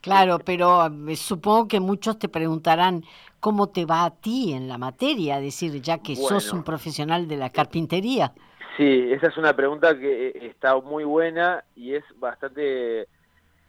Claro, 0.00 0.38
pero 0.38 0.86
eh, 0.86 1.16
supongo 1.16 1.68
que 1.68 1.78
muchos 1.78 2.18
te 2.18 2.30
preguntarán 2.30 3.04
cómo 3.38 3.68
te 3.68 3.84
va 3.84 4.06
a 4.06 4.10
ti 4.10 4.54
en 4.54 4.66
la 4.66 4.78
materia, 4.78 5.40
decir, 5.40 5.78
ya 5.82 5.98
que 5.98 6.16
sos 6.16 6.54
un 6.54 6.64
profesional 6.64 7.28
de 7.28 7.36
la 7.36 7.50
carpintería. 7.50 8.32
Sí, 8.78 9.12
esa 9.12 9.26
es 9.26 9.36
una 9.36 9.54
pregunta 9.54 9.98
que 9.98 10.28
eh, 10.28 10.46
está 10.46 10.74
muy 10.80 11.04
buena 11.04 11.62
y 11.76 11.94
es 11.94 12.04
bastante 12.18 13.08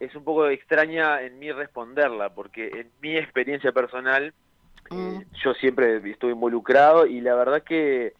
es 0.01 0.15
un 0.15 0.24
poco 0.24 0.48
extraña 0.48 1.22
en 1.22 1.38
mí 1.38 1.51
responderla, 1.51 2.34
porque 2.34 2.67
en 2.67 2.89
mi 3.01 3.15
experiencia 3.17 3.72
personal 3.72 4.34
eh, 4.89 4.96
mm. 4.96 5.24
yo 5.43 5.53
siempre 5.53 6.01
estuve 6.10 6.31
involucrado 6.31 7.05
y 7.05 7.22
la 7.22 7.36
verdad 7.36 7.63
que 7.63 8.13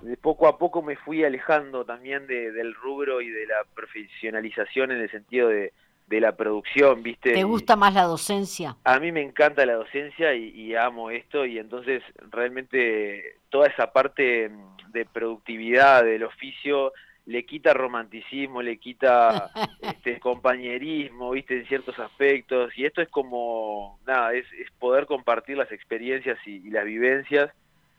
de 0.00 0.16
poco 0.16 0.48
a 0.48 0.56
poco 0.58 0.82
me 0.82 0.96
fui 0.96 1.24
alejando 1.24 1.84
también 1.84 2.26
de, 2.26 2.52
del 2.52 2.74
rubro 2.74 3.20
y 3.20 3.28
de 3.28 3.46
la 3.46 3.64
profesionalización 3.74 4.92
en 4.92 5.02
el 5.02 5.10
sentido 5.10 5.48
de, 5.48 5.74
de 6.06 6.20
la 6.20 6.36
producción, 6.36 7.02
¿viste? 7.02 7.32
¿Te 7.32 7.44
gusta 7.44 7.76
más 7.76 7.92
la 7.92 8.04
docencia? 8.04 8.76
A 8.84 8.98
mí 8.98 9.12
me 9.12 9.22
encanta 9.22 9.66
la 9.66 9.74
docencia 9.74 10.34
y, 10.34 10.48
y, 10.48 10.74
amo 10.74 11.10
esto 11.10 11.44
y 11.44 11.58
entonces 11.58 12.02
realmente 12.30 13.36
toda 13.50 13.68
esa 13.68 13.92
parte 13.92 14.50
de 14.88 15.04
productividad 15.04 16.02
del 16.02 16.24
oficio 16.24 16.92
le 17.26 17.44
quita 17.44 17.74
romanticismo, 17.74 18.62
le 18.62 18.78
quita 18.78 19.50
este, 19.82 20.18
compañerismo, 20.20 21.32
viste, 21.32 21.58
en 21.58 21.66
ciertos 21.66 21.98
aspectos, 21.98 22.72
y 22.76 22.86
esto 22.86 23.02
es 23.02 23.08
como, 23.08 23.98
nada, 24.06 24.32
es, 24.32 24.46
es 24.52 24.70
poder 24.78 25.06
compartir 25.06 25.56
las 25.56 25.70
experiencias 25.72 26.38
y, 26.46 26.70
las 26.70 26.84
vivencias. 26.84 27.50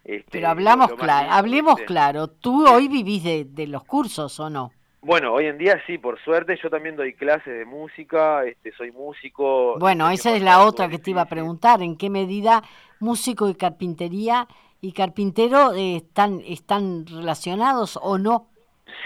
Este, 0.06 0.32
Pero 0.32 0.48
hablamos 0.48 0.94
claro, 0.94 1.32
hablemos 1.32 1.80
claro, 1.82 2.28
¿tú 2.28 2.66
hoy 2.66 2.88
vivís 2.88 3.24
de, 3.24 3.44
de, 3.44 3.68
los 3.68 3.84
cursos 3.84 4.40
o 4.40 4.50
no? 4.50 4.72
Bueno, 5.02 5.34
hoy 5.34 5.48
en 5.48 5.58
día 5.58 5.82
sí, 5.86 5.98
por 5.98 6.20
suerte, 6.24 6.58
yo 6.62 6.70
también 6.70 6.96
doy 6.96 7.14
clases 7.14 7.54
de 7.54 7.66
música, 7.66 8.46
este, 8.46 8.72
soy 8.72 8.92
músico. 8.92 9.78
Bueno, 9.80 10.10
esa 10.10 10.36
es 10.36 10.42
la 10.42 10.66
otra 10.66 10.88
que 10.88 10.98
te 10.98 11.12
iba 11.12 11.24
a 11.24 11.28
preguntar, 11.28 11.82
¿en 11.82 11.98
qué 11.98 12.10
medida 12.10 12.64
músico 13.02 13.50
y 13.50 13.56
carpintería 13.56 14.48
y 14.80 14.94
carpintero 14.94 15.74
eh, 15.74 15.98
están, 15.98 16.42
están 16.46 17.06
relacionados 17.06 18.00
o 18.02 18.18
no? 18.18 18.48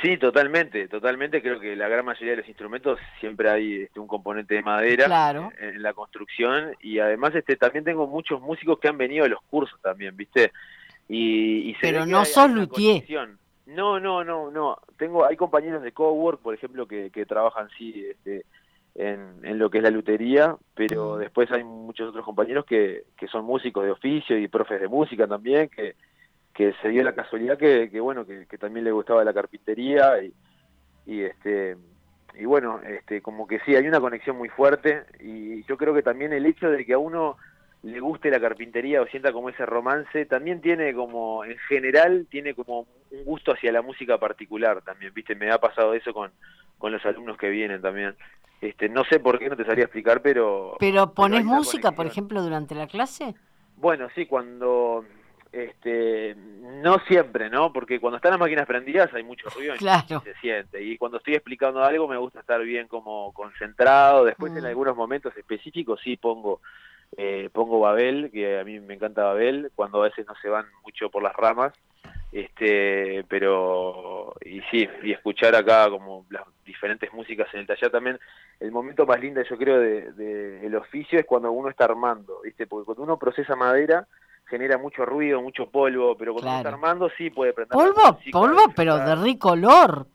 Sí, 0.01 0.17
totalmente, 0.17 0.87
totalmente. 0.87 1.41
Creo 1.41 1.59
que 1.59 1.75
la 1.75 1.87
gran 1.87 2.05
mayoría 2.05 2.31
de 2.31 2.37
los 2.37 2.47
instrumentos 2.47 2.99
siempre 3.19 3.49
hay 3.49 3.83
este, 3.83 3.99
un 3.99 4.07
componente 4.07 4.55
de 4.55 4.63
madera 4.63 5.05
en, 5.59 5.83
la 5.83 5.93
construcción 5.93 6.75
y 6.81 6.97
además 6.97 7.35
este 7.35 7.55
también 7.55 7.85
tengo 7.85 8.07
muchos 8.07 8.41
músicos 8.41 8.79
que 8.79 8.87
han 8.87 8.97
venido 8.97 9.23
de 9.23 9.29
los 9.29 9.41
cursos 9.43 9.79
también, 9.81 10.17
¿viste? 10.17 10.51
Y, 11.07 11.73
Pero 11.81 12.05
no 12.05 12.25
son 12.25 12.55
luthier. 12.55 13.03
No, 13.67 13.99
no, 13.99 14.23
no, 14.23 14.49
no. 14.49 14.79
Tengo, 14.97 15.25
hay 15.25 15.35
compañeros 15.35 15.83
de 15.83 15.91
cowork, 15.91 16.41
por 16.41 16.53
ejemplo, 16.53 16.87
que, 16.87 17.11
que 17.11 17.25
trabajan 17.25 17.69
sí 17.77 18.05
este, 18.09 18.45
en, 18.95 19.39
en, 19.43 19.59
lo 19.59 19.69
que 19.69 19.77
es 19.77 19.83
la 19.83 19.91
lutería, 19.91 20.55
pero 20.73 21.17
después 21.17 21.51
hay 21.51 21.63
muchos 21.63 22.09
otros 22.09 22.25
compañeros 22.25 22.65
que, 22.65 23.03
que 23.17 23.27
son 23.27 23.45
músicos 23.45 23.85
de 23.85 23.91
oficio 23.91 24.37
y 24.37 24.47
profes 24.47 24.81
de 24.81 24.87
música 24.87 25.27
también, 25.27 25.69
que, 25.69 25.95
que 26.61 26.73
se 26.81 26.89
dio 26.89 27.03
la 27.03 27.15
casualidad 27.15 27.57
que, 27.57 27.89
que 27.89 27.99
bueno 27.99 28.23
que, 28.25 28.45
también 28.59 28.85
le 28.85 28.91
gustaba 28.91 29.23
la 29.23 29.33
carpintería 29.33 30.21
y, 30.21 30.31
y 31.07 31.21
este 31.23 31.75
y 32.35 32.45
bueno 32.45 32.79
este 32.83 33.21
como 33.21 33.47
que 33.47 33.59
sí 33.61 33.75
hay 33.75 33.87
una 33.87 33.99
conexión 33.99 34.37
muy 34.37 34.49
fuerte 34.49 35.03
y 35.19 35.63
yo 35.63 35.75
creo 35.75 35.91
que 35.93 36.03
también 36.03 36.33
el 36.33 36.45
hecho 36.45 36.69
de 36.69 36.85
que 36.85 36.93
a 36.93 36.99
uno 36.99 37.37
le 37.81 37.99
guste 37.99 38.29
la 38.29 38.39
carpintería 38.39 39.01
o 39.01 39.07
sienta 39.07 39.33
como 39.33 39.49
ese 39.49 39.65
romance 39.65 40.27
también 40.27 40.61
tiene 40.61 40.93
como 40.93 41.43
en 41.43 41.57
general 41.67 42.27
tiene 42.29 42.53
como 42.53 42.85
un 43.09 43.25
gusto 43.25 43.53
hacia 43.53 43.71
la 43.71 43.81
música 43.81 44.19
particular 44.19 44.83
también 44.83 45.11
viste 45.15 45.33
me 45.33 45.49
ha 45.49 45.57
pasado 45.57 45.95
eso 45.95 46.13
con 46.13 46.31
con 46.77 46.91
los 46.91 47.05
alumnos 47.05 47.37
que 47.37 47.49
vienen 47.49 47.81
también. 47.81 48.15
Este 48.59 48.87
no 48.89 49.03
sé 49.05 49.19
por 49.19 49.39
qué 49.39 49.49
no 49.49 49.55
te 49.55 49.65
sabría 49.65 49.85
explicar 49.85 50.21
pero 50.21 50.75
pero 50.79 51.13
pones 51.13 51.43
música 51.43 51.91
por 51.93 52.05
ejemplo 52.05 52.43
durante 52.43 52.75
la 52.75 52.85
clase. 52.85 53.33
Bueno 53.77 54.09
sí 54.13 54.27
cuando 54.27 55.03
este, 55.51 56.35
no 56.35 56.99
siempre, 57.07 57.49
¿no? 57.49 57.73
Porque 57.73 57.99
cuando 57.99 58.17
están 58.17 58.31
las 58.31 58.39
máquinas 58.39 58.65
prendidas 58.65 59.13
hay 59.13 59.23
mucho 59.23 59.49
ruido 59.49 59.75
y 59.75 59.79
se 60.23 60.33
siente. 60.39 60.81
Y 60.81 60.97
cuando 60.97 61.17
estoy 61.17 61.35
explicando 61.35 61.83
algo 61.83 62.07
me 62.07 62.17
gusta 62.17 62.39
estar 62.39 62.61
bien 62.61 62.87
como 62.87 63.33
concentrado. 63.33 64.25
Después 64.25 64.55
en 64.55 64.63
mm. 64.63 64.67
algunos 64.67 64.95
momentos 64.95 65.35
específicos 65.35 65.99
sí 66.03 66.15
pongo 66.17 66.61
eh, 67.17 67.49
pongo 67.51 67.81
Babel, 67.81 68.31
que 68.31 68.59
a 68.59 68.63
mí 68.63 68.79
me 68.79 68.93
encanta 68.93 69.23
Babel, 69.23 69.71
cuando 69.75 70.01
a 70.01 70.07
veces 70.07 70.25
no 70.25 70.33
se 70.41 70.47
van 70.47 70.65
mucho 70.83 71.09
por 71.09 71.21
las 71.21 71.35
ramas. 71.35 71.73
Este, 72.31 73.25
pero 73.27 74.33
y 74.45 74.61
sí, 74.71 74.87
y 75.03 75.11
escuchar 75.11 75.53
acá 75.53 75.89
como 75.89 76.25
las 76.29 76.43
diferentes 76.63 77.11
músicas 77.11 77.53
en 77.53 77.59
el 77.61 77.67
taller 77.67 77.91
también. 77.91 78.19
El 78.61 78.71
momento 78.71 79.05
más 79.05 79.19
lindo 79.19 79.41
yo 79.43 79.57
creo 79.57 79.79
de, 79.79 80.13
de 80.13 80.65
el 80.65 80.75
oficio 80.75 81.19
es 81.19 81.25
cuando 81.25 81.51
uno 81.51 81.67
está 81.67 81.83
armando, 81.83 82.39
¿viste? 82.41 82.67
Porque 82.67 82.85
cuando 82.85 83.03
uno 83.03 83.17
procesa 83.17 83.57
madera 83.57 84.07
genera 84.51 84.77
mucho 84.77 85.05
ruido, 85.05 85.41
mucho 85.41 85.65
polvo, 85.67 86.15
pero 86.17 86.33
cuando 86.33 86.57
está 86.57 86.69
armando 86.69 87.09
sí 87.17 87.29
puede 87.29 87.53
prender. 87.53 87.71
Polvo, 87.71 88.19
polvo, 88.31 88.61
pero 88.75 88.97
de 88.97 89.15
rico 89.15 89.51
olor. 89.51 90.07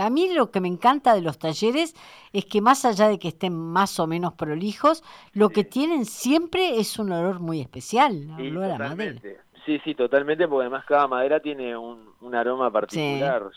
A 0.00 0.10
mí 0.10 0.32
lo 0.32 0.50
que 0.50 0.60
me 0.60 0.68
encanta 0.68 1.14
de 1.14 1.22
los 1.22 1.38
talleres 1.38 1.94
es 2.32 2.44
que 2.44 2.60
más 2.60 2.84
allá 2.84 3.08
de 3.08 3.18
que 3.18 3.28
estén 3.28 3.54
más 3.54 3.98
o 3.98 4.06
menos 4.06 4.34
prolijos, 4.34 5.02
lo 5.32 5.48
que 5.48 5.64
tienen 5.64 6.04
siempre 6.04 6.78
es 6.78 6.98
un 6.98 7.12
olor 7.12 7.40
muy 7.40 7.60
especial, 7.60 8.12
sí, 8.36 8.48
olor 8.48 8.70
a 8.70 8.78
madera. 8.78 9.20
Sí, 9.64 9.80
sí, 9.82 9.94
totalmente, 9.94 10.46
porque 10.46 10.66
además 10.66 10.84
cada 10.84 11.08
madera 11.08 11.40
tiene 11.40 11.74
un, 11.76 12.34
aroma 12.34 12.70
particular. 12.70 13.50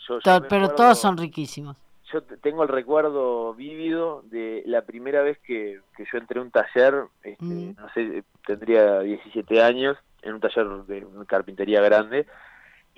pero 0.48 0.70
todos 0.70 0.98
son 0.98 1.16
riquísimos 1.16 1.76
yo 2.12 2.22
tengo 2.22 2.62
el 2.62 2.68
recuerdo 2.68 3.54
vívido 3.54 4.22
de 4.30 4.62
la 4.66 4.82
primera 4.82 5.22
vez 5.22 5.38
que, 5.38 5.80
que 5.96 6.04
yo 6.10 6.18
entré 6.18 6.40
a 6.40 6.42
un 6.42 6.50
taller, 6.50 7.04
este, 7.22 7.44
mm. 7.44 7.76
no 7.76 7.88
sé, 7.92 8.24
tendría 8.46 9.00
17 9.00 9.62
años, 9.62 9.96
en 10.22 10.34
un 10.34 10.40
taller 10.40 10.66
de 10.86 11.06
carpintería 11.26 11.80
grande, 11.80 12.26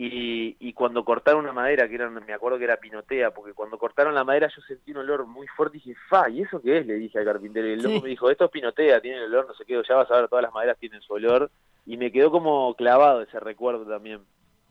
y, 0.02 0.56
y 0.60 0.72
cuando 0.72 1.04
cortaron 1.04 1.42
una 1.44 1.52
madera, 1.52 1.86
que 1.86 1.96
era, 1.96 2.08
me 2.08 2.32
acuerdo 2.32 2.56
que 2.56 2.64
era 2.64 2.78
pinotea, 2.78 3.32
porque 3.32 3.52
cuando 3.52 3.76
cortaron 3.76 4.14
la 4.14 4.24
madera 4.24 4.48
yo 4.48 4.62
sentí 4.62 4.92
un 4.92 4.98
olor 4.98 5.26
muy 5.26 5.46
fuerte 5.48 5.76
y 5.76 5.80
dije, 5.80 6.00
fa, 6.08 6.30
¿y 6.30 6.40
eso 6.40 6.58
qué 6.62 6.78
es? 6.78 6.86
Le 6.86 6.94
dije 6.94 7.18
al 7.18 7.26
carpintero, 7.26 7.68
y 7.68 7.72
el 7.72 7.82
loco 7.82 8.00
me 8.00 8.08
dijo, 8.08 8.30
esto 8.30 8.46
es 8.46 8.50
pinotea, 8.50 9.02
tiene 9.02 9.18
el 9.18 9.24
olor, 9.24 9.48
no 9.48 9.54
sé 9.54 9.64
qué, 9.66 9.78
ya 9.86 9.96
vas 9.96 10.10
a 10.10 10.16
ver, 10.16 10.28
todas 10.28 10.42
las 10.42 10.54
maderas 10.54 10.78
tienen 10.78 11.02
su 11.02 11.12
olor, 11.12 11.50
y 11.84 11.98
me 11.98 12.10
quedó 12.10 12.30
como 12.30 12.74
clavado 12.76 13.20
ese 13.20 13.38
recuerdo 13.40 13.84
también. 13.84 14.20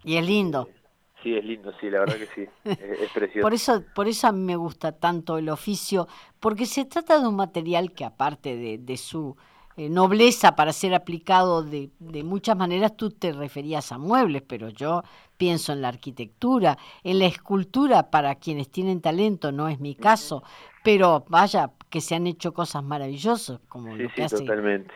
Y 0.04 0.18
es 0.18 0.26
lindo. 0.26 0.68
Sí, 1.22 1.36
es 1.36 1.46
lindo, 1.46 1.74
sí, 1.80 1.92
la 1.92 2.00
verdad 2.00 2.16
que 2.16 2.26
sí, 2.28 2.48
es, 2.64 3.12
precioso. 3.12 3.46
Por 3.46 3.54
eso, 3.54 3.84
por 3.94 4.08
eso 4.08 4.28
a 4.28 4.32
mí 4.32 4.42
me 4.42 4.56
gusta 4.56 4.94
tanto 4.94 5.38
el 5.38 5.50
oficio, 5.50 6.08
porque 6.40 6.66
se 6.66 6.86
trata 6.86 7.20
de 7.20 7.28
un 7.28 7.36
material 7.36 7.92
que 7.92 8.04
aparte 8.04 8.56
de, 8.56 8.80
de 8.80 8.98
su 8.98 9.38
eh, 9.80 9.90
nobleza 9.90 10.58
para 10.58 10.74
ser 10.74 10.94
aplicado 10.94 11.64
de, 11.64 11.90
de, 12.00 12.22
muchas 12.22 12.58
maneras, 12.58 12.98
tú 12.98 13.12
te 13.12 13.32
referías 13.32 13.94
a 13.94 13.98
muebles, 13.98 14.42
pero 14.42 14.68
yo 14.68 15.04
pienso 15.38 15.72
en 15.72 15.82
la 15.82 15.88
arquitectura, 15.88 16.78
en 17.02 17.18
la 17.20 17.28
escultura 17.28 18.12
para 18.12 18.36
quienes 18.36 18.70
tienen 18.70 19.00
talento, 19.00 19.54
no 19.54 19.70
es 19.70 19.80
mi 19.80 19.96
caso, 19.96 20.44
pero 20.84 21.24
vaya, 21.30 21.70
que 21.90 22.02
se 22.02 22.14
han 22.16 22.28
hecho 22.28 22.54
cosas 22.54 22.84
maravillosas, 22.84 23.62
como 23.70 23.96
lo 23.96 24.10
que 24.10 24.24
hace 24.24 24.44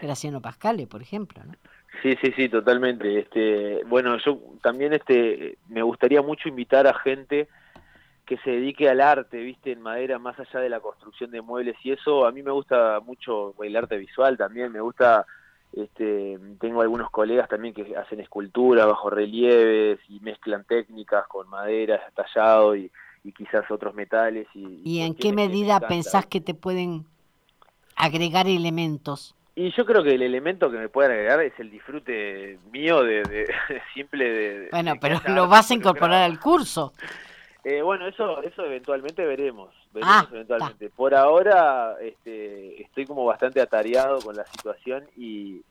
Graciano 0.02 0.42
Pascale, 0.42 0.86
por 0.86 1.02
ejemplo, 1.02 1.42
¿no? 1.46 1.54
Sí, 2.02 2.18
sí, 2.22 2.34
sí, 2.36 2.50
totalmente. 2.50 3.20
Este, 3.20 3.86
bueno, 3.86 4.18
yo 4.18 4.38
también 4.62 4.92
este, 4.92 5.60
me 5.70 5.82
gustaría 5.82 6.22
mucho 6.22 6.50
invitar 6.50 6.88
a 6.88 6.94
gente 6.94 7.48
que 8.26 8.38
se 8.38 8.52
dedique 8.52 8.90
al 8.90 9.02
arte, 9.02 9.38
viste, 9.38 9.72
en 9.72 9.82
madera, 9.82 10.18
más 10.18 10.40
allá 10.40 10.60
de 10.60 10.70
la 10.70 10.80
construcción 10.80 11.32
de 11.32 11.42
muebles 11.42 11.76
y 11.84 11.92
eso. 11.92 12.26
A 12.26 12.32
mí 12.32 12.42
me 12.42 12.52
gusta 12.52 13.00
mucho 13.02 13.54
el 13.62 13.76
arte 13.76 13.98
visual 13.98 14.38
también, 14.38 14.72
me 14.72 14.80
gusta, 14.80 15.26
este, 15.74 16.40
tengo 16.60 16.82
algunos 16.82 17.10
colegas 17.10 17.50
también 17.50 17.74
que 17.74 17.96
hacen 17.98 18.20
esculturas 18.20 18.88
bajo 18.88 19.10
relieves 19.10 20.00
y 20.08 20.20
mezclan 20.22 20.64
técnicas 20.64 21.28
con 21.28 21.50
madera, 21.50 22.02
tallado 22.16 22.76
y, 22.76 22.90
y 23.24 23.32
quizás 23.34 23.70
otros 23.70 23.94
metales. 23.94 24.48
¿Y, 24.54 24.82
¿Y 24.84 25.02
en 25.02 25.16
qué 25.16 25.34
medida 25.34 25.80
pensás 25.82 26.26
que 26.26 26.40
te 26.40 26.54
pueden 26.54 27.06
agregar 27.96 28.48
elementos? 28.48 29.36
Y 29.56 29.72
yo 29.72 29.86
creo 29.86 30.04
que 30.04 30.16
el 30.16 30.24
elemento 30.24 30.72
que 30.72 30.78
me 30.78 30.90
puede 30.90 31.14
agregar 31.14 31.42
es 31.42 31.54
el 31.60 31.70
disfrute 31.70 32.58
mío 32.72 33.04
de, 33.04 33.54
simple 33.94 34.30
de... 34.30 34.68
Bueno, 34.72 34.94
pero 35.00 35.22
lo 35.28 35.48
vas 35.48 35.70
a 35.70 35.76
incorporar 35.76 36.24
al 36.24 36.40
curso. 36.40 36.94
Eh, 37.64 37.82
bueno, 37.82 38.08
eso 38.08 38.42
eso 38.42 38.66
eventualmente 38.66 39.26
veremos. 39.26 39.74
veremos 39.94 40.16
ah, 40.16 40.28
eventualmente. 40.32 40.90
Por 40.90 41.16
ahora 41.16 41.96
este, 42.02 42.82
estoy 42.82 43.06
como 43.06 43.26
bastante 43.26 43.62
atareado 43.62 44.20
con 44.20 44.36
la 44.36 44.46
situación 44.46 45.06
y, 45.16 45.64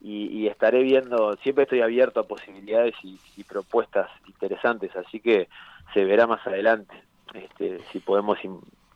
y, 0.00 0.46
estaré 0.46 0.82
viendo, 0.82 1.36
siempre 1.42 1.64
estoy 1.64 1.82
abierto 1.82 2.20
a 2.20 2.28
posibilidades 2.28 2.94
y, 3.02 3.18
propuestas 3.44 4.08
interesantes, 4.28 4.94
así 4.94 5.18
que 5.18 5.48
se 5.92 6.04
verá 6.04 6.26
más 6.26 6.46
adelante 6.46 6.94
este, 7.34 7.80
si 7.90 7.98
podemos 7.98 8.38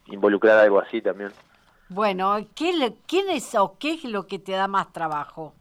involucrar 0.07 0.59
algo 0.59 0.79
así 0.79 1.03
también. 1.03 1.31
Bueno, 1.89 2.37
¿qué 2.55 2.95
¿quién 3.07 3.29
es 3.31 3.55
o 3.57 3.77
qué 3.79 3.95
es 3.95 4.05
lo 4.05 4.27
que 4.27 4.39
te 4.39 4.53
da 4.53 4.69
más 4.69 4.93
trabajo? 4.93 5.55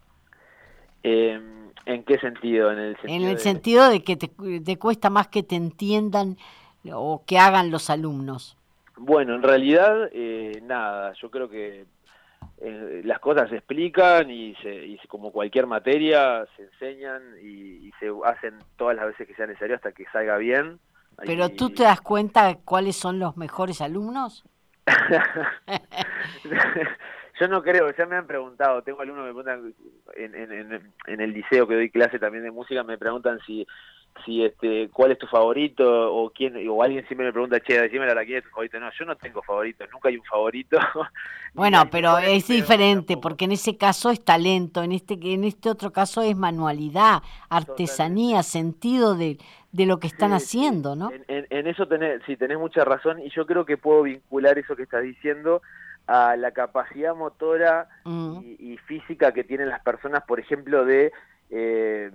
Em, 1.01 1.69
¿En 1.85 2.03
qué 2.03 2.17
sentido? 2.17 2.71
En 2.71 2.79
el 2.79 2.95
sentido, 2.95 3.15
en 3.15 3.23
el 3.23 3.35
de... 3.35 3.41
sentido 3.41 3.89
de 3.89 4.03
que 4.03 4.15
te, 4.15 4.77
cuesta 4.77 5.09
más 5.09 5.27
que 5.27 5.43
te 5.43 5.55
entiendan 5.55 6.37
o 6.91 7.23
que 7.25 7.37
hagan 7.37 7.71
los 7.71 7.89
alumnos. 7.89 8.57
Bueno, 8.97 9.35
en 9.35 9.43
realidad, 9.43 10.09
eh, 10.11 10.59
nada, 10.63 11.13
yo 11.13 11.31
creo 11.31 11.49
que 11.49 11.85
eh, 12.61 13.01
las 13.03 13.19
cosas 13.19 13.49
se 13.49 13.57
explican 13.57 14.29
y, 14.29 14.55
se, 14.55 14.97
como 15.07 15.31
cualquier 15.31 15.67
materia 15.67 16.45
se 16.55 16.63
enseñan 16.63 17.21
y, 17.41 17.91
se 17.99 18.11
hacen 18.25 18.55
todas 18.77 18.95
las 18.95 19.07
veces 19.07 19.27
que 19.27 19.35
sea 19.35 19.47
necesario 19.47 19.75
hasta 19.75 19.91
que 19.91 20.05
salga 20.11 20.37
bien. 20.37 20.79
Pero 21.25 21.49
tú 21.49 21.69
te 21.69 21.83
das 21.83 22.01
cuenta 22.01 22.55
cuáles 22.63 22.95
son 22.95 23.19
los 23.19 23.37
mejores 23.37 23.81
alumnos? 23.81 24.43
Yo 27.39 27.47
no 27.47 27.63
creo, 27.63 27.91
ya 27.95 28.05
me 28.05 28.15
han 28.15 28.27
preguntado, 28.27 28.83
tengo 28.83 29.01
alumnos 29.01 29.25
que 29.25 29.33
me 29.33 29.43
preguntan 29.43 29.73
en, 30.15 30.35
en, 30.35 30.93
en 31.07 31.21
el 31.21 31.33
liceo 31.33 31.67
que 31.67 31.75
doy 31.75 31.89
clase 31.89 32.19
también 32.19 32.43
de 32.43 32.51
música, 32.51 32.83
me 32.83 32.97
preguntan 32.97 33.39
si 33.45 33.65
si 34.25 34.43
este 34.43 34.89
cuál 34.89 35.11
es 35.11 35.17
tu 35.17 35.27
favorito 35.27 36.13
o 36.13 36.29
quién 36.29 36.55
o 36.69 36.83
alguien 36.83 37.05
siempre 37.07 37.27
me 37.27 37.33
pregunta 37.33 37.59
che 37.59 37.81
decime 37.81 38.05
la 38.13 38.23
quién 38.23 38.37
es 38.37 38.43
tu 38.43 38.49
favorito 38.49 38.79
no 38.79 38.89
yo 38.97 39.05
no 39.05 39.15
tengo 39.15 39.41
favorito 39.41 39.85
nunca 39.91 40.09
hay 40.09 40.17
un 40.17 40.25
favorito. 40.25 40.77
Bueno 41.53 41.87
pero 41.91 42.17
es 42.17 42.47
diferente 42.47 43.15
porque 43.17 43.45
en 43.45 43.51
ese 43.51 43.77
caso 43.77 44.09
es 44.09 44.23
talento 44.23 44.81
en 44.81 44.91
este 44.91 45.19
en 45.21 45.43
este 45.43 45.69
otro 45.69 45.91
caso 45.91 46.21
es 46.21 46.35
manualidad 46.35 47.21
artesanía 47.49 48.41
sentido 48.41 49.15
de, 49.15 49.37
de 49.71 49.85
lo 49.85 49.99
que 49.99 50.07
están 50.07 50.33
haciendo 50.33 50.95
no 50.95 51.11
en, 51.27 51.67
eso 51.67 51.87
tenés 51.87 52.21
sí 52.25 52.37
tenés 52.37 52.57
mucha 52.57 52.83
razón 52.83 53.19
y 53.19 53.29
yo 53.29 53.45
creo 53.45 53.65
que 53.65 53.77
puedo 53.77 54.03
vincular 54.03 54.57
eso 54.57 54.75
que 54.75 54.83
estás 54.83 55.03
diciendo 55.03 55.61
a 56.07 56.35
la 56.35 56.51
capacidad 56.51 57.15
motora 57.15 57.87
mm. 58.03 58.39
y, 58.43 58.73
y, 58.73 58.77
física 58.77 59.31
que 59.31 59.43
tienen 59.43 59.69
las 59.69 59.81
personas 59.81 60.23
por 60.23 60.39
ejemplo 60.39 60.85
de 60.85 61.11
eh, 61.55 62.09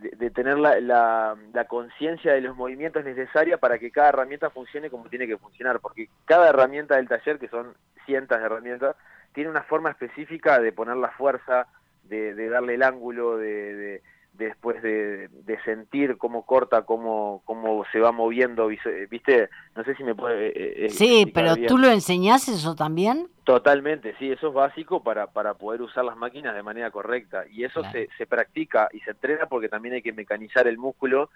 de, 0.00 0.30
tener 0.30 0.58
la, 0.58 0.78
la, 0.80 1.64
conciencia 1.66 2.32
de 2.32 2.40
los 2.40 2.56
movimientos 2.56 3.04
necesarios 3.04 3.60
para 3.60 3.78
que 3.78 3.90
cada 3.90 4.08
herramienta 4.10 4.50
funcione 4.50 4.90
como 4.90 5.08
tiene 5.08 5.26
que 5.26 5.38
funcionar, 5.38 5.80
porque 5.80 6.08
cada 6.24 6.48
herramienta 6.48 6.96
del 6.96 7.08
taller, 7.08 7.38
que 7.38 7.48
son 7.48 7.74
cientos 8.04 8.38
de 8.38 8.44
herramientas, 8.44 8.96
tiene 9.32 9.50
una 9.50 9.62
forma 9.62 9.90
específica 9.90 10.60
de 10.60 10.72
poner 10.72 10.96
la 10.96 11.10
fuerza, 11.10 11.66
de, 12.04 12.34
darle 12.48 12.74
el 12.74 12.82
ángulo, 12.82 13.36
de, 13.36 14.02
después 14.36 14.82
de, 14.82 15.28
sentir 15.64 16.18
cómo 16.18 16.44
corta, 16.44 16.82
cómo, 16.82 17.42
cómo 17.44 17.84
se 17.92 18.00
va 18.00 18.12
moviendo, 18.12 18.66
¿viste? 18.66 19.48
No 19.74 19.84
sé 19.84 19.94
si 19.94 20.04
me 20.04 20.14
puede... 20.14 20.48
Eh, 20.48 20.86
eh, 20.86 20.90
sí, 20.90 21.30
pero 21.32 21.56
¿tú 21.56 21.78
lo 21.78 21.88
enseñás 21.88 22.48
eso 22.48 22.74
también? 22.74 23.28
Totalmente, 23.44 24.14
sí, 24.18 24.30
eso 24.30 24.48
es 24.48 24.54
básico 24.54 25.02
para, 25.02 25.28
para 25.28 25.54
poder 25.54 25.82
usar 25.82 26.04
las 26.04 26.16
máquinas 26.16 26.54
de 26.54 26.62
manera 26.62 26.90
correcta. 26.90 27.44
Y 27.50 27.64
eso 27.64 27.82
se, 27.92 28.08
se 28.18 28.26
practica 28.26 28.88
y 28.92 29.00
se 29.00 29.12
entrena 29.12 29.46
porque 29.46 29.68
también 29.68 29.94
hay 29.94 30.02
que 30.02 30.12
mecanizar 30.12 30.66
el 30.66 30.78
músculo, 30.78 31.30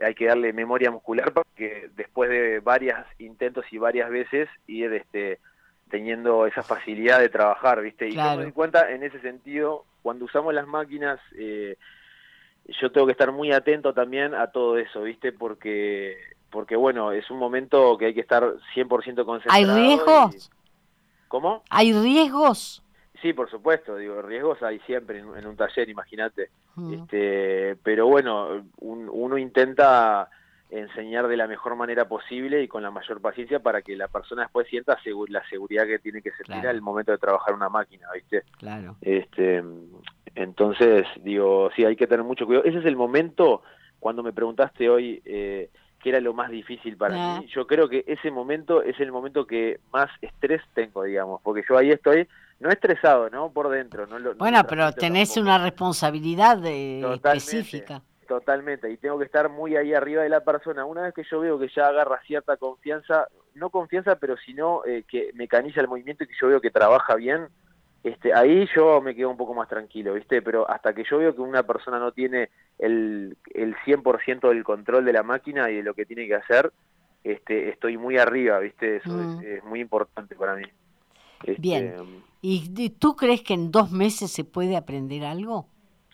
hay 0.00 0.14
que 0.14 0.26
darle 0.26 0.52
memoria 0.52 0.90
muscular 0.90 1.32
para 1.32 1.46
que 1.56 1.90
después 1.96 2.30
de 2.30 2.60
varios 2.60 2.98
intentos 3.18 3.64
y 3.70 3.78
varias 3.78 4.10
veces 4.10 4.48
ir 4.66 4.92
este, 4.92 5.40
teniendo 5.90 6.46
esa 6.46 6.62
facilidad 6.62 7.18
de 7.18 7.28
trabajar, 7.28 7.82
¿viste? 7.82 8.08
Y 8.08 8.12
claro. 8.12 8.42
en 8.42 8.52
cuenta, 8.52 8.90
en 8.90 9.02
ese 9.02 9.20
sentido, 9.20 9.84
cuando 10.02 10.24
usamos 10.24 10.54
las 10.54 10.66
máquinas... 10.66 11.18
Eh, 11.36 11.76
yo 12.80 12.90
tengo 12.90 13.06
que 13.06 13.12
estar 13.12 13.32
muy 13.32 13.52
atento 13.52 13.92
también 13.92 14.34
a 14.34 14.48
todo 14.48 14.78
eso, 14.78 15.02
¿viste? 15.02 15.32
Porque, 15.32 16.16
porque 16.50 16.76
bueno, 16.76 17.12
es 17.12 17.30
un 17.30 17.38
momento 17.38 17.96
que 17.98 18.06
hay 18.06 18.14
que 18.14 18.20
estar 18.20 18.44
100% 18.74 19.24
concentrado. 19.24 19.50
¿Hay 19.50 19.64
riesgos? 19.64 20.50
¿Cómo? 21.28 21.62
¿Hay 21.70 21.92
riesgos? 21.92 22.82
Sí, 23.20 23.32
por 23.32 23.50
supuesto, 23.50 23.96
digo, 23.96 24.20
riesgos 24.22 24.62
hay 24.62 24.78
siempre 24.80 25.18
en, 25.18 25.46
un 25.46 25.56
taller, 25.56 25.88
imagínate. 25.88 26.50
Mm. 26.74 26.94
Este, 26.94 27.76
pero 27.82 28.06
bueno, 28.06 28.64
uno 28.78 29.38
intenta 29.38 30.28
enseñar 30.70 31.28
de 31.28 31.36
la 31.36 31.46
mejor 31.46 31.76
manera 31.76 32.08
posible 32.08 32.62
y 32.62 32.68
con 32.68 32.82
la 32.82 32.90
mayor 32.90 33.20
paciencia 33.20 33.60
para 33.60 33.82
que 33.82 33.96
la 33.96 34.08
persona 34.08 34.42
después 34.42 34.66
sienta 34.68 34.98
la 35.28 35.48
seguridad 35.48 35.86
que 35.86 35.98
tiene 35.98 36.22
que 36.22 36.32
sentir 36.32 36.66
al 36.66 36.80
momento 36.80 37.12
de 37.12 37.18
trabajar 37.18 37.54
una 37.54 37.68
máquina, 37.68 38.08
¿viste? 38.12 38.42
Claro. 38.58 38.96
Este, 39.00 39.62
entonces, 40.34 41.06
digo, 41.22 41.70
sí, 41.76 41.84
hay 41.84 41.96
que 41.96 42.06
tener 42.06 42.24
mucho 42.24 42.46
cuidado. 42.46 42.64
Ese 42.64 42.78
es 42.78 42.86
el 42.86 42.96
momento, 42.96 43.62
cuando 44.00 44.22
me 44.22 44.32
preguntaste 44.32 44.88
hoy 44.88 45.22
eh, 45.24 45.70
qué 46.02 46.08
era 46.08 46.20
lo 46.20 46.34
más 46.34 46.50
difícil 46.50 46.96
para 46.96 47.38
mí, 47.38 47.46
yo 47.46 47.66
creo 47.66 47.88
que 47.88 48.04
ese 48.06 48.30
momento 48.30 48.82
es 48.82 48.98
el 49.00 49.12
momento 49.12 49.46
que 49.46 49.80
más 49.92 50.10
estrés 50.20 50.62
tengo, 50.74 51.04
digamos, 51.04 51.40
porque 51.42 51.62
yo 51.68 51.78
ahí 51.78 51.90
estoy 51.90 52.26
no 52.60 52.70
estresado, 52.70 53.30
¿no? 53.30 53.50
Por 53.50 53.68
dentro. 53.68 54.06
No 54.06 54.18
lo, 54.18 54.34
bueno, 54.36 54.64
pero 54.68 54.92
tenés 54.92 55.36
una 55.36 55.58
responsabilidad 55.58 56.56
de, 56.58 57.00
específica. 57.14 58.02
Totalmente, 58.26 58.90
y 58.90 58.96
tengo 58.96 59.18
que 59.18 59.24
estar 59.24 59.50
muy 59.50 59.76
ahí 59.76 59.92
arriba 59.92 60.22
de 60.22 60.28
la 60.28 60.44
persona. 60.44 60.84
Una 60.84 61.02
vez 61.02 61.14
que 61.14 61.24
yo 61.24 61.40
veo 61.40 61.58
que 61.58 61.68
ya 61.68 61.88
agarra 61.88 62.20
cierta 62.26 62.56
confianza, 62.56 63.28
no 63.54 63.70
confianza, 63.70 64.16
pero 64.16 64.36
sino 64.38 64.84
eh, 64.84 65.04
que 65.06 65.30
mecaniza 65.34 65.80
el 65.80 65.88
movimiento 65.88 66.24
y 66.24 66.28
que 66.28 66.34
yo 66.40 66.48
veo 66.48 66.60
que 66.60 66.70
trabaja 66.70 67.16
bien, 67.16 67.48
este, 68.02 68.32
ahí 68.34 68.66
yo 68.74 69.00
me 69.00 69.14
quedo 69.14 69.30
un 69.30 69.36
poco 69.36 69.54
más 69.54 69.68
tranquilo, 69.68 70.14
¿viste? 70.14 70.42
Pero 70.42 70.68
hasta 70.70 70.94
que 70.94 71.04
yo 71.04 71.18
veo 71.18 71.34
que 71.34 71.40
una 71.40 71.62
persona 71.64 71.98
no 71.98 72.12
tiene 72.12 72.50
el, 72.78 73.36
el 73.52 73.74
100% 73.76 74.48
del 74.48 74.64
control 74.64 75.04
de 75.04 75.12
la 75.12 75.22
máquina 75.22 75.70
y 75.70 75.76
de 75.76 75.82
lo 75.82 75.94
que 75.94 76.06
tiene 76.06 76.26
que 76.26 76.34
hacer, 76.34 76.72
este, 77.22 77.70
estoy 77.70 77.96
muy 77.98 78.18
arriba, 78.18 78.58
¿viste? 78.58 78.96
Eso 78.96 79.20
es, 79.20 79.64
mm. 79.64 79.68
muy 79.68 79.80
importante 79.80 80.34
para 80.34 80.54
mí. 80.54 80.64
Este, 81.44 81.60
Bien. 81.60 82.22
¿Y 82.40 82.90
tú 82.90 83.16
crees 83.16 83.42
que 83.42 83.54
en 83.54 83.70
dos 83.70 83.90
meses 83.90 84.30
se 84.30 84.44
puede 84.44 84.76
aprender 84.76 85.24
algo? 85.24 85.68